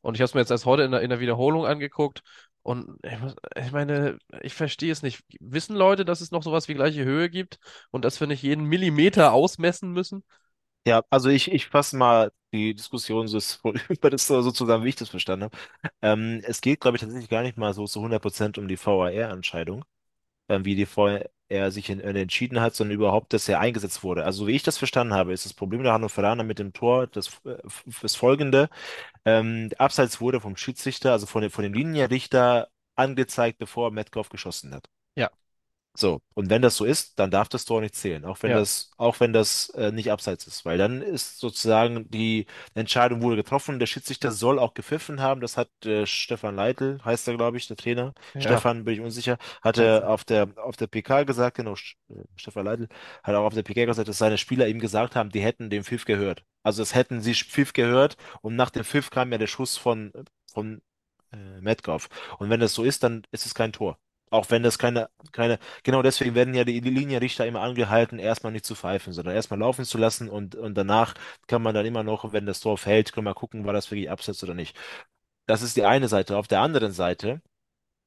[0.02, 2.22] Und ich habe es mir jetzt erst heute in der, in der Wiederholung angeguckt
[2.64, 5.22] und ich, muss, ich meine, ich verstehe es nicht.
[5.38, 7.58] Wissen Leute, dass es noch sowas wie gleiche Höhe gibt
[7.92, 10.24] und dass wir nicht jeden Millimeter ausmessen müssen?
[10.86, 13.38] Ja, also ich, ich fasse mal die Diskussion so
[14.00, 15.56] das so zusammen, wie ich das verstanden habe.
[16.02, 19.84] Ähm, es geht, glaube ich, tatsächlich gar nicht mal so zu 100% um die VAR-Entscheidung,
[20.48, 24.24] ähm, wie die VAR sich in, äh, entschieden hat, sondern überhaupt, dass er eingesetzt wurde.
[24.24, 27.40] Also, wie ich das verstanden habe, ist das Problem der Hannoveraner mit dem Tor das,
[27.44, 27.56] äh,
[28.02, 28.68] das folgende.
[29.24, 34.88] Ähm, Abseits wurde vom Schiedsrichter, also von von dem Linienrichter, angezeigt, bevor Metcalf geschossen hat.
[35.16, 35.30] Ja,
[35.96, 38.58] So, und wenn das so ist, dann darf das Tor nicht zählen, auch wenn ja,
[38.58, 43.36] das, auch wenn das äh, nicht abseits ist, weil dann ist sozusagen die Entscheidung wurde
[43.36, 47.58] getroffen, der Schiedsrichter soll auch gepfiffen haben, das hat äh, Stefan Leitl, heißt er, glaube
[47.58, 50.02] ich, der Trainer, ja, Stefan, bin ich unsicher, hatte sein.
[50.02, 52.88] auf der, auf der PK gesagt, genau, äh, Stefan Leitl
[53.22, 55.84] hat auch auf der PK gesagt, dass seine Spieler ihm gesagt haben, die hätten den
[55.84, 56.44] Pfiff gehört.
[56.64, 60.12] Also es hätten sie Pfiff gehört und nach dem Pfiff kam ja der Schuss von,
[60.52, 60.82] von
[61.32, 62.08] äh, Metcalf.
[62.38, 63.98] Und wenn das so ist, dann ist es kein Tor.
[64.30, 68.64] Auch wenn das keine, keine, genau deswegen werden ja die Linienrichter immer angehalten, erstmal nicht
[68.66, 71.14] zu pfeifen, sondern erstmal laufen zu lassen und, und danach
[71.46, 74.10] kann man dann immer noch, wenn das Tor fällt, kann man gucken, war das wirklich
[74.10, 74.76] Abseits oder nicht.
[75.46, 76.36] Das ist die eine Seite.
[76.38, 77.42] Auf der anderen Seite,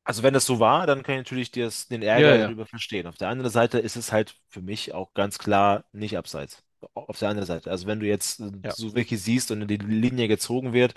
[0.06, 2.66] also wenn das so war, dann kann ich natürlich das, den Ja, Ärger ja, darüber
[2.68, 3.08] verstehen.
[3.08, 6.64] Auf der anderen Seite ist es halt für mich auch ganz klar nicht Abseits.
[6.93, 7.69] Auf der anderen Seite.
[7.71, 10.93] Also wenn du jetzt äh, ja, so wirklich siehst und die Linie gezogen wird,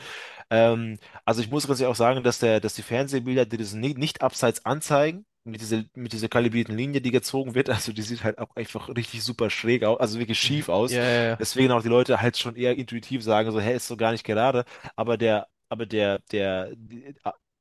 [0.51, 3.75] ähm, also ich muss ganz ehrlich auch sagen, dass der, dass die Fernsehbilder, die das
[3.75, 8.03] nicht, nicht abseits anzeigen, mit dieser, mit dieser kalibrierten Linie, die gezogen wird, also die
[8.03, 10.93] sieht halt auch einfach richtig super schräg aus, also wirklich schief aus.
[10.93, 13.97] ja, ja, Deswegen auch die Leute halt schon eher intuitiv sagen, so, hä, ist so
[13.97, 14.65] gar nicht gerade.
[14.97, 17.15] Aber der, aber der, der, die,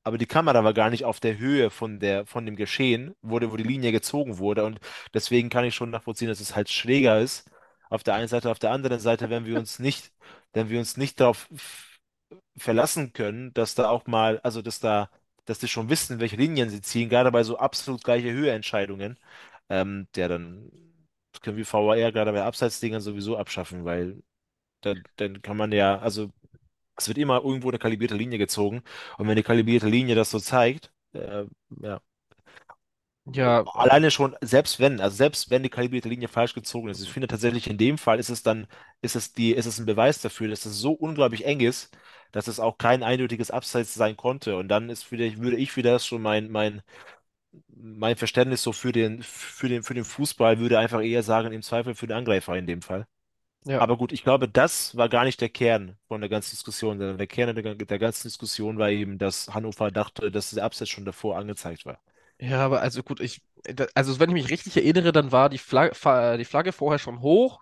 [0.04, 3.52] aber die Kamera war gar nicht auf der Höhe von der, von dem Geschehen, der-
[3.52, 4.66] wo die Linie gezogen wurde.
[4.66, 4.80] Und
[5.14, 7.50] deswegen kann ich schon nachvollziehen, dass es halt schräger ist.
[7.90, 10.12] Auf der einen Seite, auf der anderen Seite, wenn wir uns nicht,
[10.54, 11.50] wenn wir uns nicht darauf
[12.58, 15.10] verlassen können, dass da auch mal, also dass da,
[15.46, 19.18] dass die schon wissen, welche Linien sie ziehen, gerade bei so absolut gleiche Höheentscheidungen,
[19.70, 20.72] ähm, der dann
[21.42, 24.22] können wir VAR gerade bei Abseitsdingern sowieso abschaffen, weil
[24.82, 26.32] dann, dann kann man ja, also
[26.98, 28.84] es wird immer irgendwo eine kalibrierte Linie gezogen.
[29.18, 31.46] Und wenn die kalibrierte Linie das so zeigt, äh,
[31.82, 32.02] ja,
[33.34, 37.12] ja, alleine schon, selbst wenn, also selbst wenn die kalibrierte Linie falsch gezogen ist, ich
[37.12, 38.68] finde tatsächlich in dem Fall ist es dann,
[39.02, 41.96] ist es die, ist es ein Beweis dafür, dass es so unglaublich eng ist,
[42.32, 44.56] dass es auch kein eindeutiges Abseits sein konnte.
[44.58, 46.82] Und dann ist wieder, würde ich wieder das schon mein, mein,
[47.70, 51.62] mein Verständnis so für den, für den, für den Fußball würde einfach eher sagen, im
[51.64, 53.08] Zweifel für den Angreifer in dem Fall.
[53.66, 53.80] ja.
[53.80, 57.18] Aber gut, ich glaube, das war gar nicht der Kern von der ganzen Diskussion, sondern
[57.18, 61.06] der Kern der, der ganzen Diskussion war eben, dass Hannover dachte, dass der Abseits schon
[61.06, 62.00] davor angezeigt war.
[62.40, 65.58] Ja, aber also gut, ich, da- also wenn ich mich richtig erinnere, dann war die
[65.58, 67.62] Flagge, die Flagge vorher schon hoch,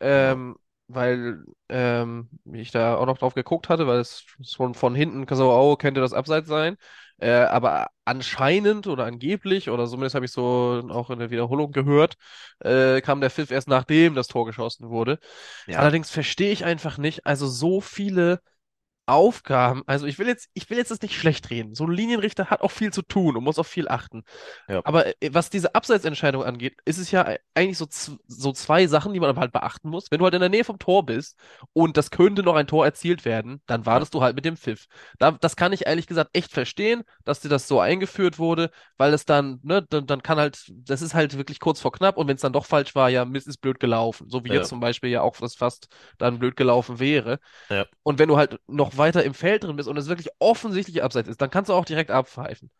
[0.00, 0.56] ähm,
[0.88, 5.52] weil ähm, ich da auch noch drauf geguckt hatte, weil es schon von hinten so,
[5.52, 6.76] oh, könnte das Abseits sein.
[7.18, 12.16] Äh, aber anscheinend oder angeblich, oder zumindest habe ich so auch in der Wiederholung gehört,
[12.60, 15.18] äh, kam der Pfiff erst nachdem das Tor geschossen wurde.
[15.66, 18.40] Ja, Allerdings verstehe ich einfach nicht, also so viele.
[19.06, 21.74] Aufgaben, also ich will jetzt, ich will jetzt das nicht schlecht reden.
[21.74, 24.24] So ein Linienrichter hat auch viel zu tun und muss auf viel achten.
[24.68, 27.86] ja, Aber äh, was diese Abseitsentscheidung angeht, ist es ja eigentlich so,
[28.26, 30.10] so zwei Sachen, die man aber halt beachten muss.
[30.10, 31.38] Wenn du halt in der Nähe vom Tor bist
[31.72, 34.56] und das könnte noch ein Tor erzielt werden, dann ja, wartest du halt mit dem
[34.56, 34.86] Pfiff.
[35.18, 39.12] Da, das kann ich ehrlich gesagt echt verstehen, dass dir das so eingeführt wurde, weil
[39.14, 42.28] es dann, ne, dann, dann kann halt, das ist halt wirklich kurz vor knapp und
[42.28, 44.28] wenn es dann doch falsch war, ja, Mist ist blöd gelaufen.
[44.28, 45.88] So wie jetzt ja, zum Beispiel ja auch das fast
[46.18, 47.38] dann blöd gelaufen wäre.
[47.68, 47.86] ja.
[48.02, 51.28] Und wenn du halt noch weiter im Feld drin bist und es wirklich offensichtlich abseits
[51.28, 52.70] ist, dann kannst du auch direkt abpfeifen.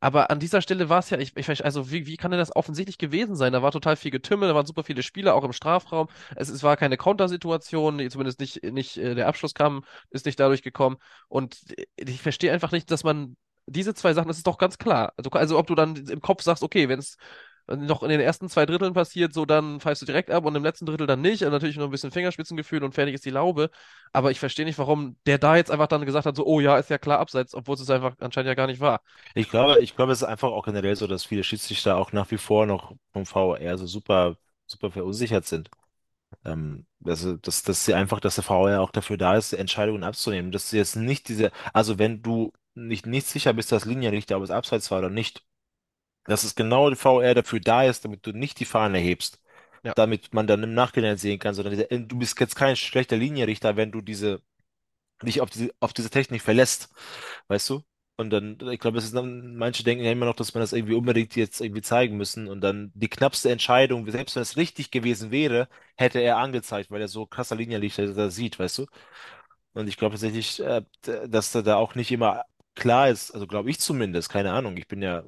[0.00, 2.54] Aber an dieser Stelle war es ja, ich, ich, also wie, wie kann denn das
[2.54, 3.54] offensichtlich gewesen sein?
[3.54, 6.08] Da war total viel Getümmel, da waren super viele Spieler, auch im Strafraum.
[6.36, 10.62] Es, es war keine Kontersituation, zumindest nicht, nicht, äh, der Abschluss kam, ist nicht dadurch
[10.62, 10.96] gekommen.
[11.28, 14.76] Und äh, ich verstehe einfach nicht, dass man diese zwei Sachen, das ist doch ganz
[14.76, 15.14] klar.
[15.16, 17.16] Also, also ob du dann im Kopf sagst, okay, wenn es
[17.66, 20.62] noch in den ersten zwei Dritteln passiert, so dann pfeifst du direkt ab und im
[20.62, 21.42] letzten Drittel dann nicht.
[21.42, 23.70] Und natürlich nur ein bisschen Fingerspitzengefühl und fertig ist die Laube.
[24.12, 26.76] Aber ich verstehe nicht, warum der da jetzt einfach dann gesagt hat, so, oh ja,
[26.78, 29.00] ist ja klar abseits, obwohl es einfach anscheinend ja gar nicht war.
[29.34, 32.30] Ich glaube, ich glaube, es ist einfach auch generell so, dass viele Schiedsrichter auch nach
[32.30, 35.70] wie vor noch vom VAR so super, super verunsichert sind.
[36.44, 40.52] Ähm, also, dass, dass sie einfach, dass der VAR auch dafür da ist, Entscheidungen abzunehmen.
[40.52, 44.42] Dass sie jetzt nicht diese, also wenn du nicht, nicht sicher bist, dass Linienrichter, ob
[44.42, 45.44] es abseits war oder nicht,
[46.26, 49.40] dass es genau der VR dafür da ist, damit du nicht die Fahne hebst,
[49.82, 53.16] Ja, damit man dann im Nachhinein sehen kann, sondern dieser, du bist jetzt kein schlechter
[53.16, 54.42] Linienrichter, wenn du diese,
[55.22, 56.90] dich auf diese, auf diese Technik verlässt,
[57.48, 57.82] weißt du?
[58.16, 60.72] Und dann, ich glaube, es ist dann, manche denken ja immer noch, dass man das
[60.72, 64.90] irgendwie unbedingt jetzt irgendwie zeigen müssen und dann die knappste Entscheidung, selbst wenn es richtig
[64.92, 68.86] gewesen wäre, hätte er angezeigt, weil er so krasser Linienrichter da sieht, weißt du?
[69.74, 70.82] Und ich glaube tatsächlich, äh,
[71.28, 74.88] dass da, da auch nicht immer klar ist, also glaube ich zumindest, keine Ahnung, ich
[74.88, 75.20] bin ja,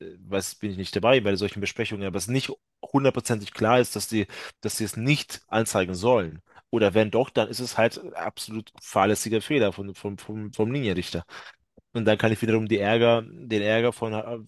[0.00, 2.52] äh, weiß, bin ich nicht dabei bei solchen Besprechungen, aber es nicht
[2.92, 4.26] hundertprozentig klar ist, dass die,
[4.60, 6.40] dass sie es nicht anzeigen sollen.
[6.70, 11.24] Oder wenn doch, dann ist es halt absolut fahrlässiger Fehler von, vom, vom, vom Linienrichter.
[11.92, 14.38] Und dann kann ich wiederum die Ärger, den Ärger von, Ha-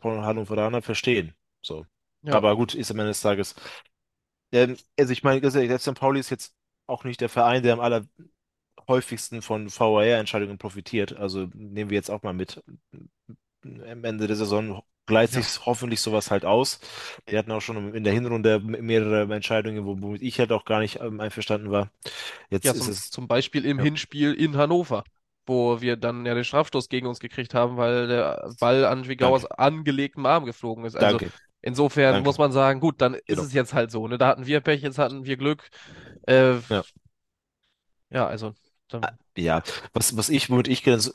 [0.00, 1.34] von Hannoveraner verstehen.
[1.62, 1.86] So.
[2.22, 3.54] ja, Aber gut, ist am Ende des Tages.
[4.52, 5.94] Ähm, also ich meine, selbst St.
[5.94, 6.54] Pauli ist jetzt
[6.86, 8.06] auch nicht der Verein, der am aller
[8.88, 11.16] häufigsten von VAR-Entscheidungen profitiert.
[11.16, 12.62] Also nehmen wir jetzt auch mal mit.
[13.64, 15.44] Am Ende der Saison gleicht ja.
[15.44, 16.80] sich hoffentlich sowas halt aus.
[17.26, 20.80] Wir hatten auch schon in der Hinrunde mehrere Entscheidungen, wo- womit ich halt auch gar
[20.80, 21.90] nicht ähm, einverstanden war.
[22.50, 25.04] Jetzt Ja, ist zum, es, zum Beispiel im ja, Hinspiel in Hannover,
[25.46, 29.44] wo wir dann ja den Strafstoß gegen uns gekriegt haben, weil der Ball an Schwigauers
[29.44, 30.96] danke, angelegten Arm geflogen ist.
[30.96, 32.38] Also danke, insofern muss danke.
[32.38, 33.42] man sagen, gut, dann ist Genau.
[33.42, 34.16] es jetzt halt so, ne?
[34.18, 35.68] Da hatten wir Pech, jetzt hatten wir Glück.
[36.26, 36.84] Äh, Ja.
[38.10, 38.54] ja, also
[39.00, 41.12] dann, Ja, was, was ich, womit ich ganz,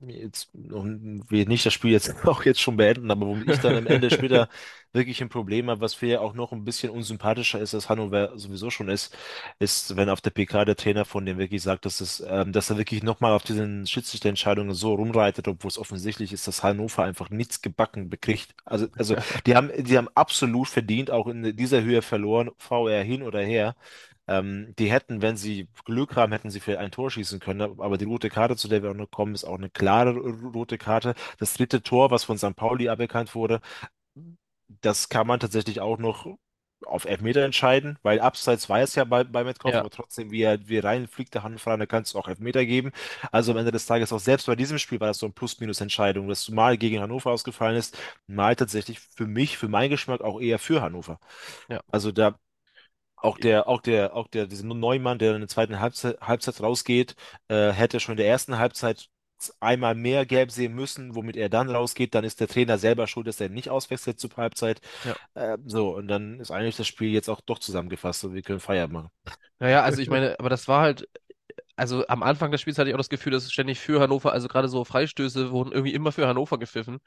[0.00, 3.86] jetzt, und nicht das Spiel jetzt auch jetzt schon beenden, aber womit ich dann am
[3.86, 4.48] Ende später
[4.92, 8.70] wirklich ein Problem habe, was für auch noch ein bisschen unsympathischer ist, als Hannover sowieso
[8.70, 9.16] schon ist,
[9.58, 12.70] ist, wenn auf der PK der Trainer von dem wirklich sagt, dass es, ähm, dass
[12.70, 17.30] er wirklich nochmal auf diesen Schiedsrichterentscheidungen so rumreitet, obwohl es offensichtlich ist, dass Hannover einfach
[17.30, 18.54] nichts gebacken bekriegt.
[18.64, 23.22] Also, also, die haben, die haben absolut verdient, auch in dieser Höhe verloren, VR hin
[23.22, 23.76] oder her.
[24.28, 27.62] Ähm, die hätten, wenn sie Glück haben, hätten sie für ein Tor schießen können.
[27.80, 30.78] Aber die rote Karte, zu der wir auch noch kommen, ist auch eine klare rote
[30.78, 31.14] Karte.
[31.38, 32.54] Das dritte Tor, was von St.
[32.56, 33.60] Pauli aberkannt wurde,
[34.82, 36.26] das kann man tatsächlich auch noch
[36.86, 40.42] auf Elfmeter entscheiden, weil Abseits war es ja bei, bei Metcalf, ja, aber trotzdem, wie
[40.42, 42.92] er, wie er reinfliegt, der Handfahrer, da kannst du auch Elfmeter geben.
[43.32, 46.28] Also am Ende des Tages auch selbst bei diesem Spiel war das so eine Plus-Minus-Entscheidung,
[46.28, 50.58] dass mal gegen Hannover ausgefallen ist, mal tatsächlich für mich, für meinen Geschmack auch eher
[50.60, 51.18] für Hannover.
[51.68, 51.80] ja.
[51.90, 52.38] Also da
[53.22, 57.14] auch der, auch der, auch der, dieser Neumann, der in der zweiten Halbzeit, Halbzeit rausgeht,
[57.48, 59.08] äh, hätte schon in der ersten Halbzeit
[59.60, 62.14] einmal mehr gelb sehen müssen, womit er dann rausgeht.
[62.14, 64.80] Dann ist der Trainer selber schuld, dass er nicht auswechselt zur Halbzeit.
[65.04, 65.14] Ja.
[65.34, 68.60] Äh, so, und dann ist eigentlich das Spiel jetzt auch doch zusammengefasst und wir können
[68.60, 69.10] Feierabend machen.
[69.60, 71.08] Naja, also ich meine, aber das war halt,
[71.76, 74.32] also am Anfang des Spiels hatte ich auch das Gefühl, dass es ständig für Hannover,
[74.32, 76.98] also gerade so Freistöße wurden irgendwie immer für Hannover gepfiffen.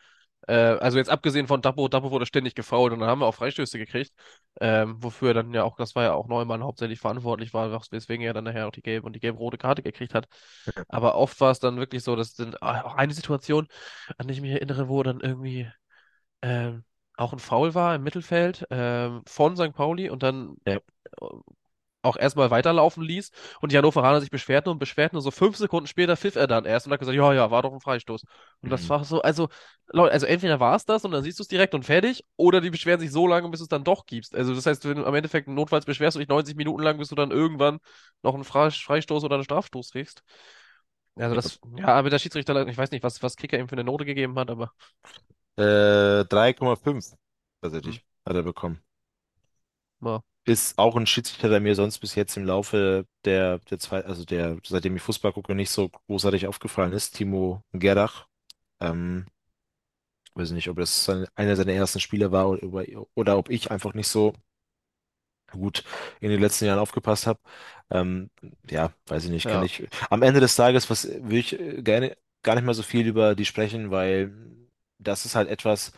[0.48, 3.36] Äh, also jetzt abgesehen von Dapo, Dapo wurde ständig gefoult und dann haben wir auch
[3.36, 4.12] Freistöße gekriegt,
[4.60, 8.34] ähm, wofür dann ja auch, das war ja auch Neumann hauptsächlich verantwortlich war, weswegen er
[8.34, 10.28] dann nachher auch die gelbe und die gelb-rote Karte gekriegt hat.
[10.88, 13.68] Aber oft war es dann wirklich so, dass dann ah, auch eine Situation,
[14.18, 15.70] an die ich mich erinnere, wo dann irgendwie
[16.42, 16.84] ähm,
[17.18, 19.74] auch ein Foul war im Mittelfeld ähm, von St.
[19.74, 20.80] Pauli und dann Ja.
[22.04, 25.88] Auch erstmal weiterlaufen ließ und die Hannoveraner sich beschwerten und beschwerten und so fünf Sekunden
[25.88, 28.24] später pfiff er dann erst und hat gesagt, ja, ja, war doch ein Freistoß.
[28.64, 28.90] Und das Mhm.
[28.90, 29.50] war so, also,
[29.92, 32.62] Leute, also entweder war es das und dann siehst du es direkt und fertig, oder
[32.62, 34.36] die beschweren sich so lange, bis du es dann doch gibst.
[34.36, 37.10] Also das heißt, wenn du am Endeffekt notfalls beschwerst du dich 90 Minuten lang, bis
[37.10, 37.80] du dann irgendwann
[38.24, 40.24] noch einen Fre Freistoß oder einen Strafstoß kriegst.
[41.18, 41.52] Also Ja.
[41.52, 44.06] das, ja, aber der Schiedsrichter, ich weiß nicht, was, was Kicker ihm für eine Note
[44.06, 44.72] gegeben hat, aber
[45.58, 47.06] Äh, 3,5
[47.84, 48.82] hm, tatsächlich hat er bekommen.
[50.02, 54.04] Ja, Ist auch ein Schiedsrichter, der mir sonst bis jetzt im Laufe der, der zwei,
[54.04, 57.12] also der, seitdem ich Fußball gucke, nicht so großartig aufgefallen ist.
[57.16, 58.28] Timo Gerrach.
[58.82, 59.28] Ähm,
[60.36, 62.86] weiß nicht, ob das einer seiner ersten Spiele war oder,
[63.16, 64.34] oder ob ich einfach nicht so
[65.52, 65.84] gut
[66.22, 67.40] in den letzten Jahren aufgepasst habe.
[67.90, 68.30] Ähm,
[68.70, 69.88] ja, weiß ich nicht, kann ja, ich.
[70.10, 73.36] Am Ende des Tages, was will ich äh, gerne gar nicht mal so viel über
[73.36, 74.34] die sprechen, weil
[75.00, 75.92] das ist halt etwas.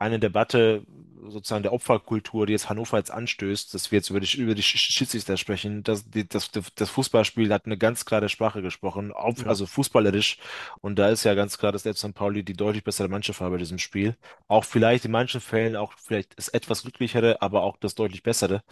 [0.00, 0.84] Eine Debatte
[1.28, 4.62] sozusagen der Opferkultur, die jetzt Hannover jetzt anstößt, dass wir jetzt über die, über die
[4.62, 9.46] Sch- Schiedsrichter sprechen, das, das, das Fußballspiel hat eine ganz klare Sprache gesprochen, auf, Ja,
[9.46, 10.38] also fußballerisch.
[10.80, 12.14] Und da ist ja ganz klar, dass der St.
[12.14, 14.16] Pauli die deutlich bessere Mannschaft war bei diesem Spiel.
[14.48, 18.62] Auch vielleicht in manchen Fällen auch vielleicht das etwas glücklichere, aber auch das deutlich bessere.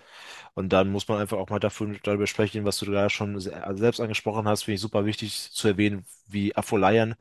[0.54, 3.52] Und dann muss man einfach auch mal dafür, darüber sprechen, was du gerade schon se-
[3.74, 7.14] selbst angesprochen hast, finde ich super wichtig zu erwähnen, wie Afolayan,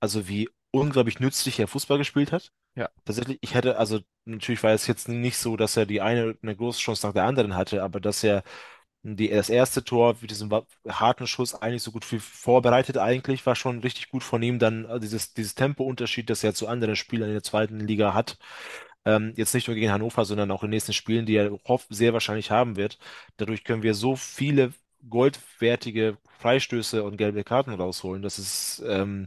[0.00, 2.52] also wie unglaublich nützlich er Fußball gespielt hat.
[2.74, 6.36] ja, Tatsächlich, ich hätte, also natürlich war es jetzt nicht so, dass er die eine
[6.42, 8.44] eine große Chance nach der anderen hatte, aber dass er
[9.02, 10.50] die, das erste Tor mit diesem
[10.88, 14.58] harten Schuss eigentlich so gut wie vorbereitet eigentlich, war schon richtig gut von ihm.
[14.58, 18.38] Dann äh, dieses, dieses Tempounterschied, das er zu anderen Spielern in der zweiten Liga hat.
[19.04, 21.86] Ähm, jetzt nicht nur gegen Hannover, sondern auch in den nächsten Spielen, die er hoff
[21.90, 22.98] sehr wahrscheinlich haben wird.
[23.38, 24.72] Dadurch können wir so viele
[25.08, 28.22] goldwertige Freistöße und gelbe Karten rausholen.
[28.22, 29.26] Das ist, ähm,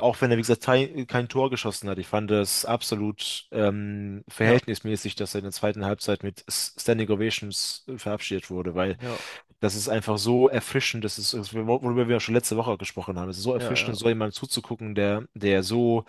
[0.00, 1.98] auch wenn er, wie gesagt, kein, Tor geschossen hat.
[1.98, 7.08] Ich fand das absolut ähm, ja, verhältnismäßig, dass er in der zweiten Halbzeit mit Standing
[7.10, 9.16] Ovations äh, verabschiedet wurde, weil ja,
[9.60, 11.04] das ist einfach so erfrischend.
[11.04, 13.28] Das ist, worüber wir schon letzte Woche gesprochen haben.
[13.28, 16.04] Es ist so ja, erfrischend, ja, so jemandem zuzugucken, der, der so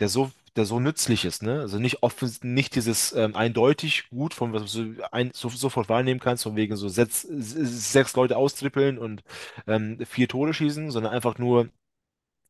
[0.00, 1.60] der so, der so nützlich ist, ne?
[1.60, 6.20] Also nicht offen, nicht dieses ähm, eindeutig gut, von was du ein, so, sofort wahrnehmen
[6.20, 9.22] kannst, von wegen so sechs, sechs Leute austrippeln und
[9.66, 11.68] ähm, vier Tore schießen, sondern einfach nur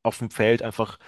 [0.07, 0.99] auf dem Feld einfach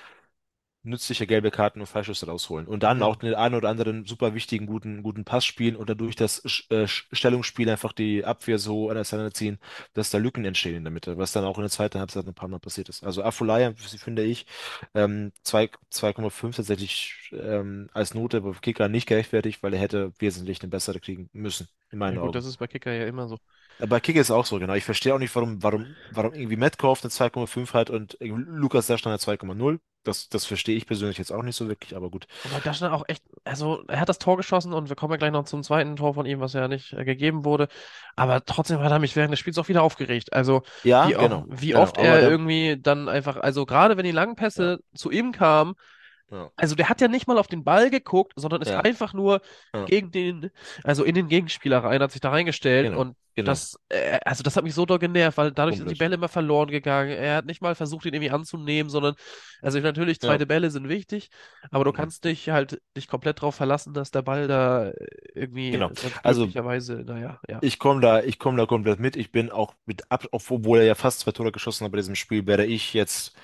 [0.84, 2.66] nützliche gelbe Karten und Freischüsse rausholen.
[2.66, 3.18] Und dann auch ja.
[3.18, 7.68] den einen oder anderen super wichtigen, guten, guten Pass spielen und dadurch das äh, Stellungsspiel
[7.68, 9.58] einfach die Abwehr so auseinanderziehen,
[9.94, 12.34] dass da Lücken entstehen in der Mitte, was dann auch in der zweiten Halbzeit ein
[12.34, 13.04] paar Mal passiert ist.
[13.04, 14.46] Also Afolayan, finde ich,
[14.94, 20.60] ähm, zwei- 2,5 tatsächlich ähm, als Note bei Kicker nicht gerechtfertigt, weil er hätte wesentlich
[20.62, 22.34] eine bessere kriegen müssen, in Ja meinen gut, Augen.
[22.34, 23.38] das ist bei Kicker ja immer so.
[23.78, 24.74] Bei Kicker ist es auch so, genau.
[24.74, 29.10] Ich verstehe auch nicht, warum, warum, warum irgendwie Metcalf eine 2,5 hat und Lukas Daschner
[29.12, 29.80] eine 2,0.
[30.04, 32.26] Das, das verstehe ich persönlich jetzt auch nicht so wirklich, aber gut.
[32.44, 35.32] Wobei Daschner auch echt, also er hat das Tor geschossen und wir kommen ja gleich
[35.32, 37.68] noch zum zweiten Tor von ihm, was ja nicht äh, gegeben wurde.
[38.16, 40.32] Aber trotzdem hat er mich während des Spiels auch wieder aufgeregt.
[40.32, 41.74] Also Ja, wie, au- genau, wie genau.
[41.74, 45.10] oft Aber er der, irgendwie dann einfach, also gerade wenn die langen ja, Pässe zu
[45.10, 45.74] ihm kamen,
[46.30, 49.14] ja, Also der hat ja nicht mal auf den Ball geguckt, sondern ist ja, einfach
[49.14, 49.40] nur
[49.74, 50.50] ja, gegen den,
[50.84, 54.42] also in den Gegenspieler rein, hat sich da reingestellt genau, und genau, das, äh, also
[54.42, 55.94] das hat mich so doll genervt, weil dadurch sind die.
[55.94, 57.10] Bälle immer verloren gegangen.
[57.10, 59.14] Er hat nicht mal versucht, ihn irgendwie anzunehmen, sondern,
[59.62, 61.30] also natürlich, zweite Bälle sind wichtig,
[61.70, 64.94] aber du ja, kannst dich halt dich komplett darauf verlassen, dass der Ball da äh,
[65.34, 65.90] irgendwie genau.
[66.22, 69.16] Also naja, ja, ich komme da, ich komme da komplett mit.
[69.16, 72.14] Ich bin auch mit ab, obwohl er ja fast zwei Tore geschossen hat bei diesem
[72.14, 73.34] Spiel, wäre ich jetzt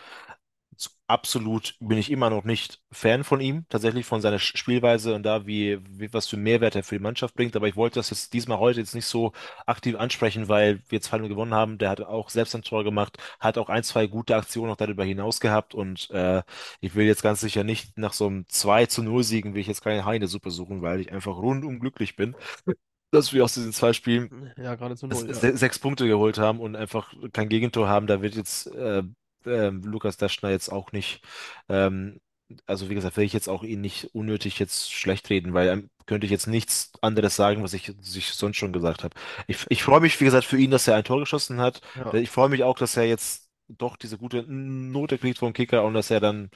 [1.07, 5.47] absolut bin ich immer noch nicht Fan von ihm, tatsächlich von seiner Spielweise und da,
[5.47, 7.55] wie, wie was für Mehrwert er für die Mannschaft bringt.
[7.57, 9.33] Aber ich wollte das jetzt diesmal heute jetzt nicht so
[9.67, 11.77] aktiv ansprechen, weil wir 2-0 gewonnen haben.
[11.79, 15.05] Der hat auch selbst ein Tor gemacht, hat auch ein, zwei gute Aktionen noch darüber
[15.05, 16.43] hinaus gehabt und äh,
[16.81, 19.67] ich will jetzt ganz sicher nicht nach so einem 2 zu 0 Siegen, will ich
[19.67, 22.35] jetzt keine Heidesuppe suchen, weil ich einfach rundum glücklich bin,
[23.11, 25.35] dass wir aus diesen zwei Spielen ja, gerade zu s- null, ja.
[25.41, 29.03] se- sechs Punkte geholt haben und einfach kein Gegentor haben, da wird jetzt äh,
[29.47, 31.23] ähm, Lukas Daschner jetzt auch nicht,
[31.69, 32.21] ähm,
[32.67, 35.91] also wie gesagt, will ich jetzt auch ihn nicht unnötig jetzt schlecht reden, weil ähm,
[36.07, 39.15] könnte ich jetzt nichts anderes sagen, was ich, was ich sonst schon gesagt habe.
[39.47, 41.81] Ich, ich freue mich, wie gesagt, für ihn, dass er ein Tor geschossen hat.
[41.95, 45.85] Ja, Ich freue mich auch, dass er jetzt doch diese gute Note kriegt vom Kicker
[45.85, 46.51] und dass er dann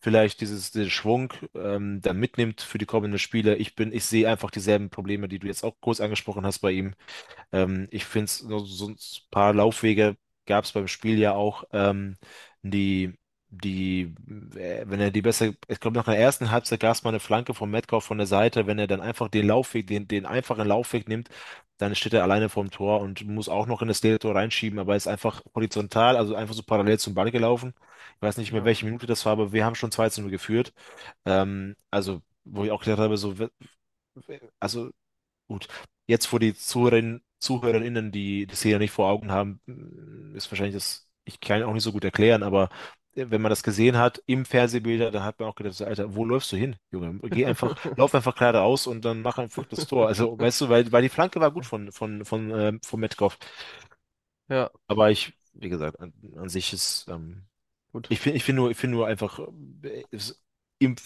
[0.00, 3.56] vielleicht dieses, diesen Schwung ähm, dann mitnimmt für die kommenden Spiele.
[3.56, 6.72] Ich bin, ich sehe einfach dieselben Probleme, die du jetzt auch kurz angesprochen hast bei
[6.72, 6.94] ihm.
[7.52, 8.96] Ähm, ich finde es, so so ein
[9.30, 12.16] paar Laufwege gab es beim Spiel ja auch, ähm,
[12.62, 13.14] die,
[13.50, 14.14] die,
[14.56, 17.20] äh, wenn er die besser, ich glaube, nach der ersten Halbzeit gab es mal eine
[17.20, 20.66] Flanke von Metcalf von der Seite, wenn er dann einfach den Laufweg, den, den einfachen
[20.66, 21.28] Laufweg nimmt,
[21.78, 24.92] dann steht er alleine vorm Tor und muss auch noch in das Tor reinschieben, aber
[24.94, 27.74] er ist einfach horizontal, also einfach so parallel zum Ball gelaufen.
[28.16, 30.20] Ich weiß nicht mehr, ja, welche Minute das war, aber wir haben schon 2 zu
[30.22, 30.72] 0 geführt.
[31.26, 33.34] Ähm, also, wo ich auch gedacht habe, so,
[34.60, 34.90] also
[35.48, 35.68] Gut,
[36.06, 40.74] jetzt wo die Zuhörerinnen, ZuhörerInnen, die die Szene nicht vor Augen haben, mm, ist wahrscheinlich
[40.74, 42.70] das, ich kann auch nicht so gut erklären, aber
[43.14, 46.24] äh, wenn man das gesehen hat im Fernsehbilder, dann hat man auch gedacht, Alter, wo
[46.24, 47.20] läufst du hin, Junge?
[47.30, 50.08] Geh einfach, lauf einfach geradeaus und dann mach einfach das Tor.
[50.08, 53.38] Also, weißt du, weil, weil die Flanke war gut von, von, von, ähm, von Metcalf.
[54.48, 57.44] ja, Aber ich, wie gesagt, an, an sich ist, ähm,
[57.92, 59.38] gut, ich finde, ich finde nur, ich finde nur einfach
[59.82, 60.04] äh,
[60.78, 60.96] im,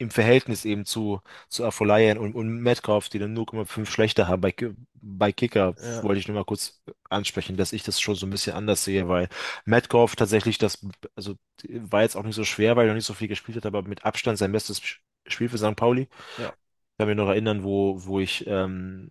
[0.00, 4.40] im Verhältnis eben zu, zu Afolayan und, und Metcalf, die dann 0,5 schlechter haben.
[4.42, 4.54] Bei,
[4.94, 8.30] bei Kicker ja, wollte ich nur mal kurz ansprechen, dass ich das schon so ein
[8.30, 9.28] bisschen anders sehe, weil
[9.66, 10.86] Metcalf tatsächlich das,
[11.16, 11.36] also
[11.68, 13.82] war jetzt auch nicht so schwer, weil er noch nicht so viel gespielt hat, aber
[13.82, 14.82] mit Abstand sein bestes
[15.28, 15.76] Spiel für St.
[15.76, 16.08] Pauli.
[16.36, 16.54] ja,
[16.92, 19.10] Ich kann mich noch erinnern, wo, wo ich, ähm,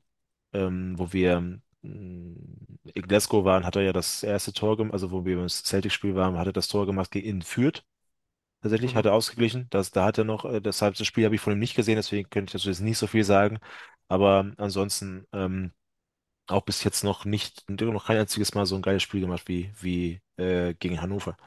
[0.54, 1.62] ähm, wo wir mh,
[2.94, 6.16] in Glasgow waren, hat er ja das erste Tor gemacht, also wo wir im Celtic-Spiel
[6.16, 7.84] waren, hat er das Tor gemacht gegen Fürth.
[8.62, 8.98] Tatsächlich Mhm.
[8.98, 9.68] hat er ausgeglichen.
[9.70, 11.96] Das, da hat er noch, äh, deshalb das Spiel habe ich von ihm nicht gesehen,
[11.96, 13.60] deswegen könnte ich dazu jetzt nicht so viel sagen.
[14.10, 15.72] Aber ansonsten ähm,
[16.48, 19.72] auch bis jetzt noch nicht, noch kein einziges Mal so ein geiles Spiel gemacht wie,
[19.82, 21.38] wie äh, gegen Hannover.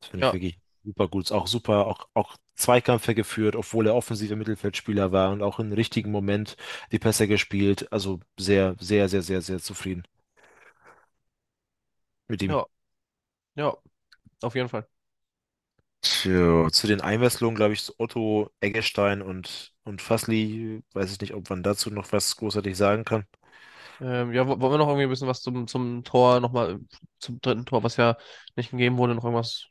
[0.00, 1.32] Das finde ich Ja, wirklich super gut.
[1.32, 6.10] Auch super, auch, auch Zweikämpfe geführt, obwohl er offensiver Mittelfeldspieler war und auch im richtigen
[6.10, 6.56] Moment
[6.92, 7.92] die Pässe gespielt.
[7.92, 10.04] Also sehr, sehr, sehr, sehr, sehr zufrieden
[12.28, 12.56] mit ihm.
[12.56, 12.64] ja,
[13.56, 13.76] ja,
[14.42, 14.88] auf jeden Fall.
[16.02, 21.48] Tja, zu den Einwechslungen, glaube ich, Otto, Eggestein und, und Fasli, weiß ich nicht, ob
[21.50, 23.26] man dazu noch was großartig sagen kann.
[24.00, 26.80] Ähm, ja, wo- wollen wir noch irgendwie ein bisschen was zum, zum Tor nochmal,
[27.18, 28.16] zum dritten Tor, was ja
[28.56, 29.66] nicht gegeben wurde, noch irgendwas,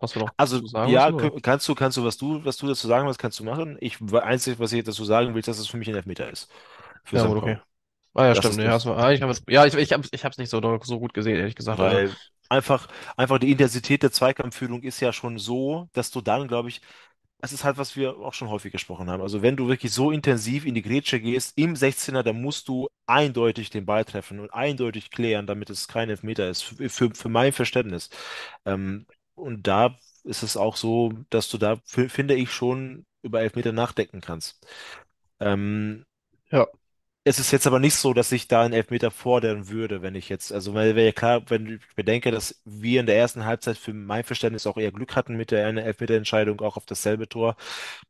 [0.00, 1.32] was wir noch Also, zu sagen ja, müssen, oder?
[1.42, 3.76] kannst du, kannst du, was du, was du dazu sagen willst, kannst du machen.
[3.80, 6.50] Ich, einzig, was ich dazu sagen will, ist, dass es für mich ein Elfmeter ist.
[7.04, 7.26] Für Ja, St.
[7.26, 7.58] gut, okay.
[7.58, 7.60] Pauli.
[8.14, 8.56] Ah ja, Das stimmt.
[8.56, 8.86] ist Nee, hast das.
[8.86, 11.14] du, ah, ich hab jetzt, ja, ich, ich hab's, ich hab's nicht so, so gut
[11.14, 11.80] gesehen, ehrlich gesagt.
[11.80, 12.16] Also, Weil
[12.48, 16.80] einfach, einfach die Intensität der Zweikampfführung ist ja schon so, dass du dann, glaube ich,
[17.40, 19.22] es ist halt, was wir auch schon häufig gesprochen haben.
[19.22, 22.88] Also wenn du wirklich so intensiv in die Grätsche gehst, im 16er, dann musst du
[23.06, 27.52] eindeutig den Ball treffen und eindeutig klären, damit es kein Elfmeter ist, für, für, mein
[27.52, 28.10] Verständnis.
[28.64, 33.72] Ähm, und da ist es auch so, dass du da, finde ich, schon über Elfmeter
[33.72, 34.66] nachdenken kannst.
[35.40, 36.04] Ähm,
[36.50, 36.66] ja,
[37.28, 40.28] es ist jetzt aber nicht so, dass ich da einen Elfmeter fordern würde, wenn ich
[40.30, 43.76] jetzt, also weil wäre ja klar, wenn ich bedenke, dass wir in der ersten Halbzeit
[43.76, 47.56] für mein Verständnis auch eher Glück hatten mit der eine Elfmeterentscheidung auch auf dasselbe Tor,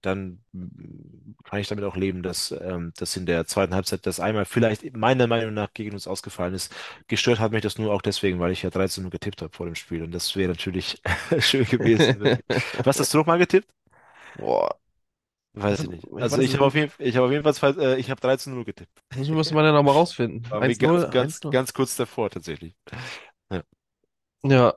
[0.03, 4.21] dann mm, kann ich damit auch leben, dass, ähm, dass in der zweiten Halbzeit das
[4.21, 6.75] einmal vielleicht meiner Meinung nach gegen uns ausgefallen ist.
[7.09, 9.67] Gestört hat mich das nur auch deswegen, weil ich ja 13 Uhr getippt habe vor
[9.67, 11.03] dem Spiel und das wäre natürlich
[11.41, 12.39] schön gewesen.
[12.85, 13.69] Was hast du noch mal getippt?
[14.37, 14.79] boah,
[15.55, 16.05] Weiß ich nicht.
[16.05, 18.57] ich Also ich habe auf jeden, ich habe auf jeden Fall, äh, ich habe 13
[18.57, 19.03] Uhr getippt.
[19.11, 20.49] Das müsste man ja noch mal rausfinden.
[20.51, 21.51] War mir ganz, 1-0, ganz, 1-0.
[21.51, 22.77] ganz kurz davor tatsächlich.
[23.51, 23.63] Ja.
[24.45, 24.75] Ja,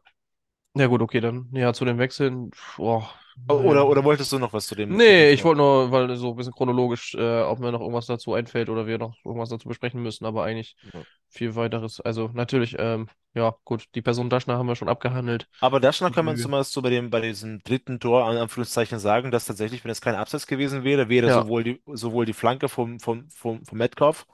[0.76, 3.10] ja gut, okay, dann, ja, zu den Wechseln, boah,
[3.48, 3.88] Oder, naja.
[3.88, 6.54] oder wolltest du noch was zu dem Nee, ich wollte nur, weil so ein bisschen
[6.54, 10.26] chronologisch, äh, ob mir noch irgendwas dazu einfällt oder wir noch irgendwas dazu besprechen müssen,
[10.26, 11.06] aber eigentlich Ja.
[11.30, 12.02] viel weiteres.
[12.02, 15.48] Also natürlich, ähm, ja, gut, die Person Daschner haben wir schon abgehandelt.
[15.60, 19.30] Aber Daschner kann man zumindest so bei dem, bei diesem dritten Tor, an Anführungszeichen, sagen,
[19.32, 22.68] dass tatsächlich, wenn es kein Abseits gewesen wäre, wäre Ja, sowohl die, sowohl die Flanke
[22.68, 24.26] vom, vom, vom, vom Metcalf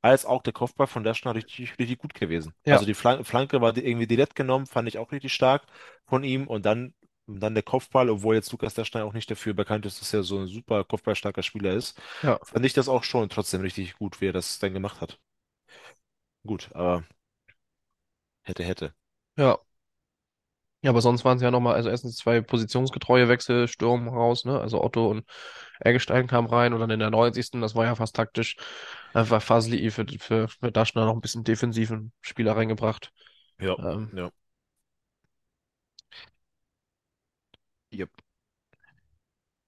[0.00, 2.54] als auch der Kopfball von Daschner richtig, richtig gut gewesen.
[2.64, 5.64] ja, Also die Flan Flanke war die- irgendwie direkt genommen, fand ich auch richtig stark
[6.06, 6.94] von ihm und dann,
[7.26, 10.22] und dann der Kopfball, obwohl jetzt Lukas Daschner auch nicht dafür bekannt ist, dass er
[10.22, 14.20] so ein super kopfballstarker Spieler ist, ja, fand ich das auch schon trotzdem richtig gut,
[14.20, 15.18] wie er das dann gemacht hat.
[16.46, 17.04] Gut, aber
[18.44, 18.94] hätte, hätte.
[19.36, 19.58] ja.
[20.82, 24.60] Ja, aber sonst waren es ja nochmal, also erstens zwei positionsgetreue Wechsel, Sturm raus, ne?
[24.60, 25.24] Also Otto und
[25.80, 27.60] Eggestein kamen rein und dann in der 90.
[27.60, 28.56] Das war ja fast taktisch,
[29.12, 33.10] einfach Fasli für, für, für Daschner noch ein bisschen defensiven Spieler reingebracht.
[33.58, 34.30] Ja, Ähm, ja.
[37.90, 38.10] Yep.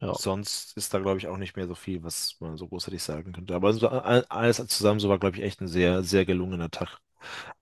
[0.01, 3.03] ja, Sonst ist da, glaube ich, auch nicht mehr so viel, was man so großartig
[3.03, 3.55] sagen könnte.
[3.55, 6.99] Aber so, all- alles zusammen, so war, glaube ich, echt ein sehr, sehr gelungener Tag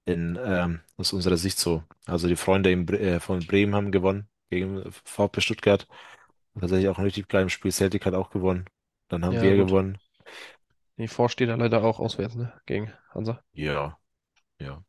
[0.06, 1.84] in, ähm, aus unserer Sicht so.
[2.06, 5.88] Also die Freunde in, Bre äh, von Bremen haben gewonnen gegen VfB Stuttgart.
[6.60, 7.72] Tatsächlich auch ein richtig geiles Spiel.
[7.72, 8.66] Celtic hat auch gewonnen.
[9.08, 9.66] Dann haben ja, wir gut.
[9.66, 9.98] gewonnen.
[10.98, 12.52] Die Vorsteher leider auch auswärts, ne?
[12.66, 13.42] Gegen Hansa.
[13.54, 13.98] Ja,
[14.60, 14.84] ja.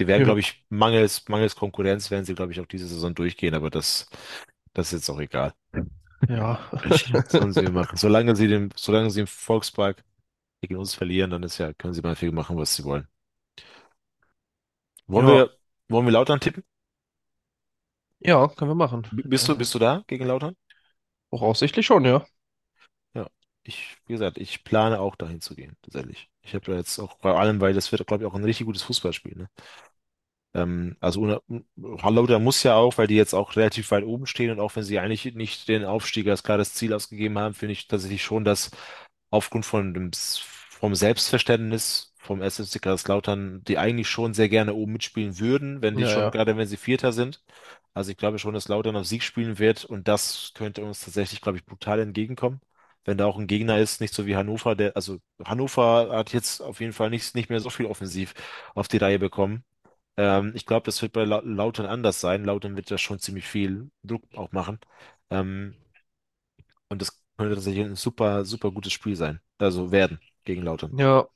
[0.00, 0.24] Die werden, Ja.
[0.24, 4.08] glaube ich, mangels, mangels Konkurrenz werden sie, glaube ich, auch diese Saison durchgehen, aber das,
[4.76, 5.54] das ist jetzt auch egal.
[6.28, 6.58] Ja.
[7.22, 7.96] Das sollen sie machen.
[7.96, 10.04] Solange sie den, solange sie im Volkspark
[10.62, 13.08] gegen uns verlieren, dann ist ja, können sie mal viel machen, was sie wollen.
[15.08, 15.26] Wollen Ja.
[15.26, 15.50] wir,
[15.88, 16.62] wollen wir Lautern tippen?
[18.20, 19.06] Ja, können wir machen.
[19.10, 20.54] B- Bist du, bist du da gegen Lautern?
[21.30, 22.26] voraussichtlich schon, ja.
[23.14, 23.28] Ja.
[23.62, 26.30] Ich, wie gesagt, ich plane auch dahin zu gehen, tatsächlich.
[26.42, 28.66] Ich habe da jetzt auch, vor allem, weil das wird, glaube ich, auch ein richtig
[28.66, 29.48] gutes Fußballspiel, ne?
[30.56, 31.40] Ähm, also
[31.76, 34.84] Lautern muss ja auch, weil die jetzt auch relativ weit oben stehen und auch wenn
[34.84, 38.70] sie eigentlich nicht den Aufstieg als klares Ziel ausgegeben haben, finde ich tatsächlich schon, dass
[39.30, 45.38] aufgrund von dem, vom Selbstverständnis vom SSC Kaiserslautern, die eigentlich schon sehr gerne oben mitspielen
[45.38, 46.32] würden, wenn die Ja, schon, ja.
[46.32, 47.44] gerade wenn sie Vierter sind.
[47.94, 51.40] Also ich glaube schon, dass Lautern auf Sieg spielen wird und das könnte uns tatsächlich,
[51.40, 52.60] glaube ich, brutal entgegenkommen.
[53.04, 56.60] Wenn da auch ein Gegner ist, nicht so wie Hannover, der, also Hannover hat jetzt
[56.60, 58.34] auf jeden Fall nicht, nicht mehr so viel offensiv
[58.74, 59.64] auf die Reihe bekommen.
[60.16, 62.44] Ähm, ich glaube, das wird bei Lau- Lautern anders sein.
[62.44, 64.80] Lautern wird da schon ziemlich viel Druck auch machen.
[65.30, 65.74] Ähm,
[66.88, 69.40] und das könnte tatsächlich ein super, super gutes Spiel sein.
[69.58, 70.94] Also werden gegen Lautern.
[70.98, 71.28] Ja,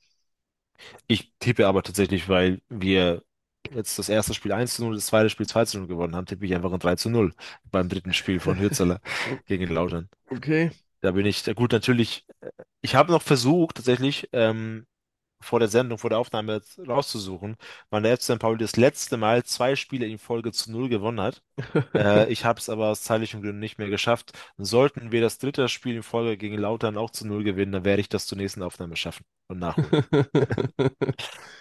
[1.07, 3.23] Ich tippe aber tatsächlich, weil wir
[3.71, 6.25] jetzt das erste Spiel 1 zu 0, das zweite Spiel 2 zu 0 gewonnen haben,
[6.25, 7.33] tippe ich einfach ein 3 zu 0
[7.71, 9.01] beim dritten Spiel von Hürzeler
[9.45, 10.09] gegen Lautern.
[10.31, 10.71] okay.
[11.01, 12.27] Da bin ich, gut, natürlich,
[12.81, 14.87] ich habe noch versucht, tatsächlich, ähm,
[15.41, 17.57] vor der Sendung, vor der Aufnahme rauszusuchen,
[17.89, 18.39] wann der FC St.
[18.39, 21.41] Pauli das letzte Mal zwei Spiele in Folge zu null gewonnen hat.
[21.93, 24.31] Äh, ich habe es aber aus zeitlichen Gründen nicht mehr geschafft.
[24.57, 28.01] Sollten wir das dritte Spiel in Folge gegen Lautern auch zu null gewinnen, dann werde
[28.01, 30.05] ich das zur nächsten Aufnahme schaffen und nachholen.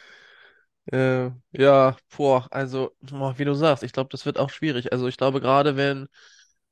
[0.93, 4.93] Äh, ja, boah, also, wie du sagst, ich glaube, das wird auch schwierig.
[4.93, 6.09] Also ich glaube, gerade wenn,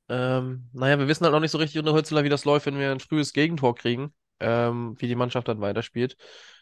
[0.09, 2.79] ähm, naja, wir wissen halt noch nicht so richtig unter Hützler, wie das läuft, wenn
[2.79, 6.17] wir ein frühes Gegentor kriegen, ähm, wie die Mannschaft dann weiterspielt.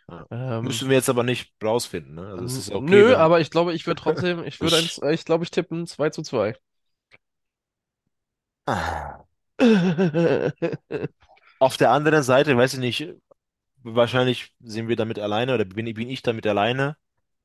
[0.10, 0.26] Ja.
[0.32, 2.36] Ähm, Müssen wir jetzt aber nicht rausfinden, ne?
[2.40, 5.44] Also okay, nö, wenn aber ich glaube, ich würde trotzdem, ich würde eins, ich glaube,
[5.44, 6.56] ich tippe ein 2 zu 2.
[8.66, 9.26] Ah.
[11.60, 13.14] Auf der anderen Seite, weiß ich nicht,
[13.84, 16.98] wahrscheinlich sind wir damit alleine oder bin, bin ich damit alleine.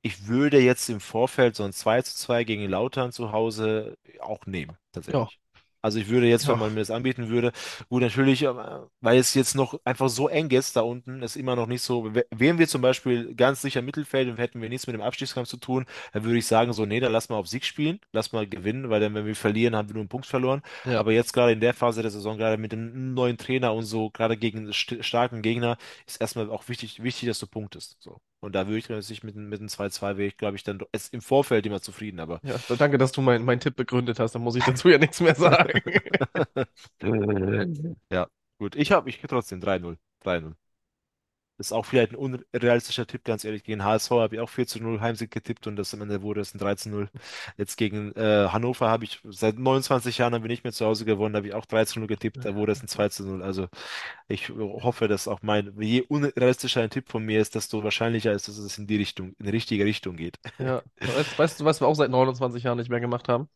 [0.02, 4.46] Ich würde jetzt im Vorfeld so ein 2 zu 2 gegen Lautern zu Hause auch
[4.46, 4.76] nehmen,
[5.12, 5.40] Ja, tatsächlich.
[5.82, 7.52] Also ich würde jetzt, wenn man mir das anbieten würde,
[7.88, 8.54] gut, natürlich, äh,
[9.00, 12.12] weil es jetzt noch einfach so eng ist da unten, ist immer noch nicht so,
[12.30, 15.48] wären wir zum Beispiel ganz sicher im Mittelfeld und hätten wir nichts mit dem Abstiegskampf
[15.48, 18.32] zu tun, dann würde ich sagen, so, nee, dann lass mal auf Sieg spielen, lass
[18.32, 20.62] mal gewinnen, weil dann, wenn wir verlieren, haben wir nur einen Punkt verloren.
[20.84, 23.84] ja, Aber jetzt gerade in der Phase der Saison, gerade mit dem neuen Trainer und
[23.84, 25.76] so, gerade gegen st starken Gegner,
[26.06, 27.96] ist erstmal auch wichtig, wichtig, dass du punktest.
[28.00, 28.20] So.
[28.42, 30.80] Und da würde ich natürlich mit, einem- mit einem 2-2 wäre ich, glaube ich, dann
[30.92, 32.56] ist im Vorfeld immer zufrieden, aber ja.
[32.76, 34.34] Danke, dass du meinen mein Tipp begründet hast.
[34.34, 35.80] Dann muss ich dazu ja nichts mehr sagen.
[38.10, 38.26] ja,
[38.58, 38.76] gut.
[38.76, 39.98] Ich habe, ich trotzdem 3-0.
[40.20, 40.56] 3-0.
[41.58, 43.62] Ist auch vielleicht ein unrealistischer Tipp, ganz ehrlich.
[43.62, 46.40] Gegen HSV habe ich auch 4 zu 0 Heimsieg getippt und das am Ende wurde
[46.40, 47.08] es ein 3 zu 0.
[47.56, 51.04] Jetzt gegen äh, Hannover habe ich seit 29 Jahren haben wir nicht mehr zu Hause
[51.04, 53.24] gewonnen, da habe ich auch 3 zu 0 getippt, da wurde es ein 2 zu
[53.24, 53.42] 0.
[53.42, 53.68] Also
[54.28, 58.48] ich hoffe, dass auch mein, je unrealistischer ein Tipp von mir ist, desto wahrscheinlicher ist,
[58.48, 60.38] dass es in die Richtung, in die richtige Richtung geht.
[60.58, 63.48] Ja, weißt, weißt du, was wir auch seit 29 Jahren nicht mehr gemacht haben?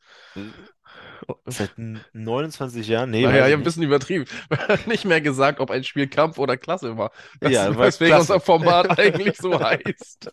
[1.46, 1.72] Seit
[2.12, 3.10] 29 Jahren?
[3.10, 4.26] Nee, Naja, ich habe ein bisschen übertrieben.
[4.86, 7.12] Nicht mehr gesagt, ob ein Spiel Kampf oder Klasse war.
[7.40, 8.40] Das, Ja, war weswegen unser klasse.
[8.40, 10.30] Format eigentlich so heißt.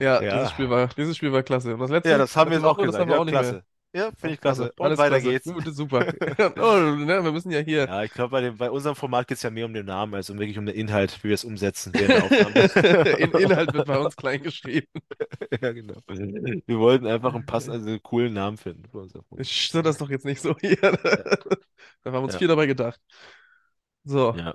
[0.00, 0.50] Ja, dieses Ja.
[0.50, 1.74] Spiel war, dieses Spiel war klasse.
[1.74, 2.98] Und das Ja, letzte, das haben wir jetzt auch das gesagt.
[2.98, 3.50] haben wir Ja, auch nicht mehr.
[3.50, 3.58] klasse.
[3.58, 3.62] Ja,
[3.94, 4.72] Ja, finde ich klasse, klasse.
[4.76, 5.30] Und alles weiter klasse.
[5.30, 5.44] geht's.
[5.44, 6.06] Gut, super.
[6.58, 7.86] Oh, ne, wir müssen ja hier.
[7.86, 10.30] Ja, ich glaube, bei bei unserem Format geht es ja mehr um den Namen, als
[10.30, 11.92] um wirklich um den Inhalt, wie wir es umsetzen.
[11.94, 14.86] In, Inhalt wird bei uns klein geschrieben.
[15.60, 15.94] Ja, genau.
[16.06, 19.46] Wir wollten einfach einen passenden, also einen coolen Namen finden für unser Format.
[19.46, 20.76] Ich stör das doch jetzt nicht so hier.
[20.76, 23.00] Da haben wir uns Ja, viel dabei gedacht.
[24.04, 24.54] So, ja.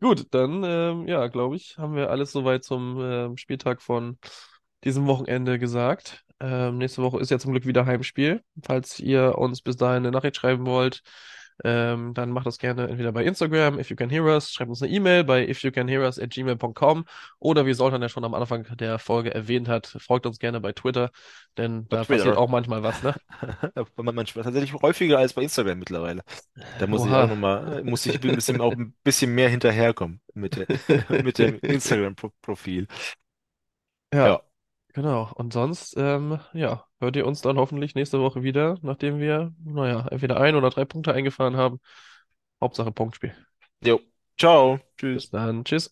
[0.00, 4.18] gut, dann, ähm, ja, glaube ich, haben wir alles soweit zum ähm, Spieltag von
[4.84, 6.24] diesem Wochenende gesagt.
[6.40, 8.42] Ähm, nächste Woche ist ja zum Glück wieder Heimspiel.
[8.64, 11.02] Falls ihr uns bis dahin eine Nachricht schreiben wollt,
[11.62, 14.82] ähm, dann macht das gerne entweder bei Instagram, if you can hear us, schreibt uns
[14.82, 17.04] eine E-Mail bei ifyoucanhearus at gmail.com
[17.38, 20.72] oder wie Soltan ja schon am Anfang der Folge erwähnt hat, folgt uns gerne bei
[20.72, 21.10] Twitter,
[21.58, 22.38] denn Bei da passiert Twitter.
[22.38, 23.14] auch manchmal was, ne?
[23.96, 26.22] Man- Manchmal tatsächlich häufiger als bei Instagram mittlerweile.
[26.78, 27.26] Da muss ich auch Oha.
[27.26, 30.66] nochmal, muss ich ein bisschen, auch ein bisschen mehr hinterherkommen mit, der,
[31.22, 32.86] mit dem Instagram-Profil.
[34.12, 34.42] Ja, Ja,
[34.92, 35.32] genau.
[35.34, 40.06] Und sonst, ähm, ja, hört ihr uns dann hoffentlich nächste Woche wieder, nachdem wir, naja,
[40.10, 41.80] entweder ein oder drei Punkte eingefahren haben.
[42.60, 43.34] Hauptsache Punktspiel.
[43.84, 44.00] jo.
[44.38, 44.78] Ciao.
[45.12, 45.30] Bis Tschüss.
[45.30, 45.64] dann.
[45.64, 45.90] Tschüss.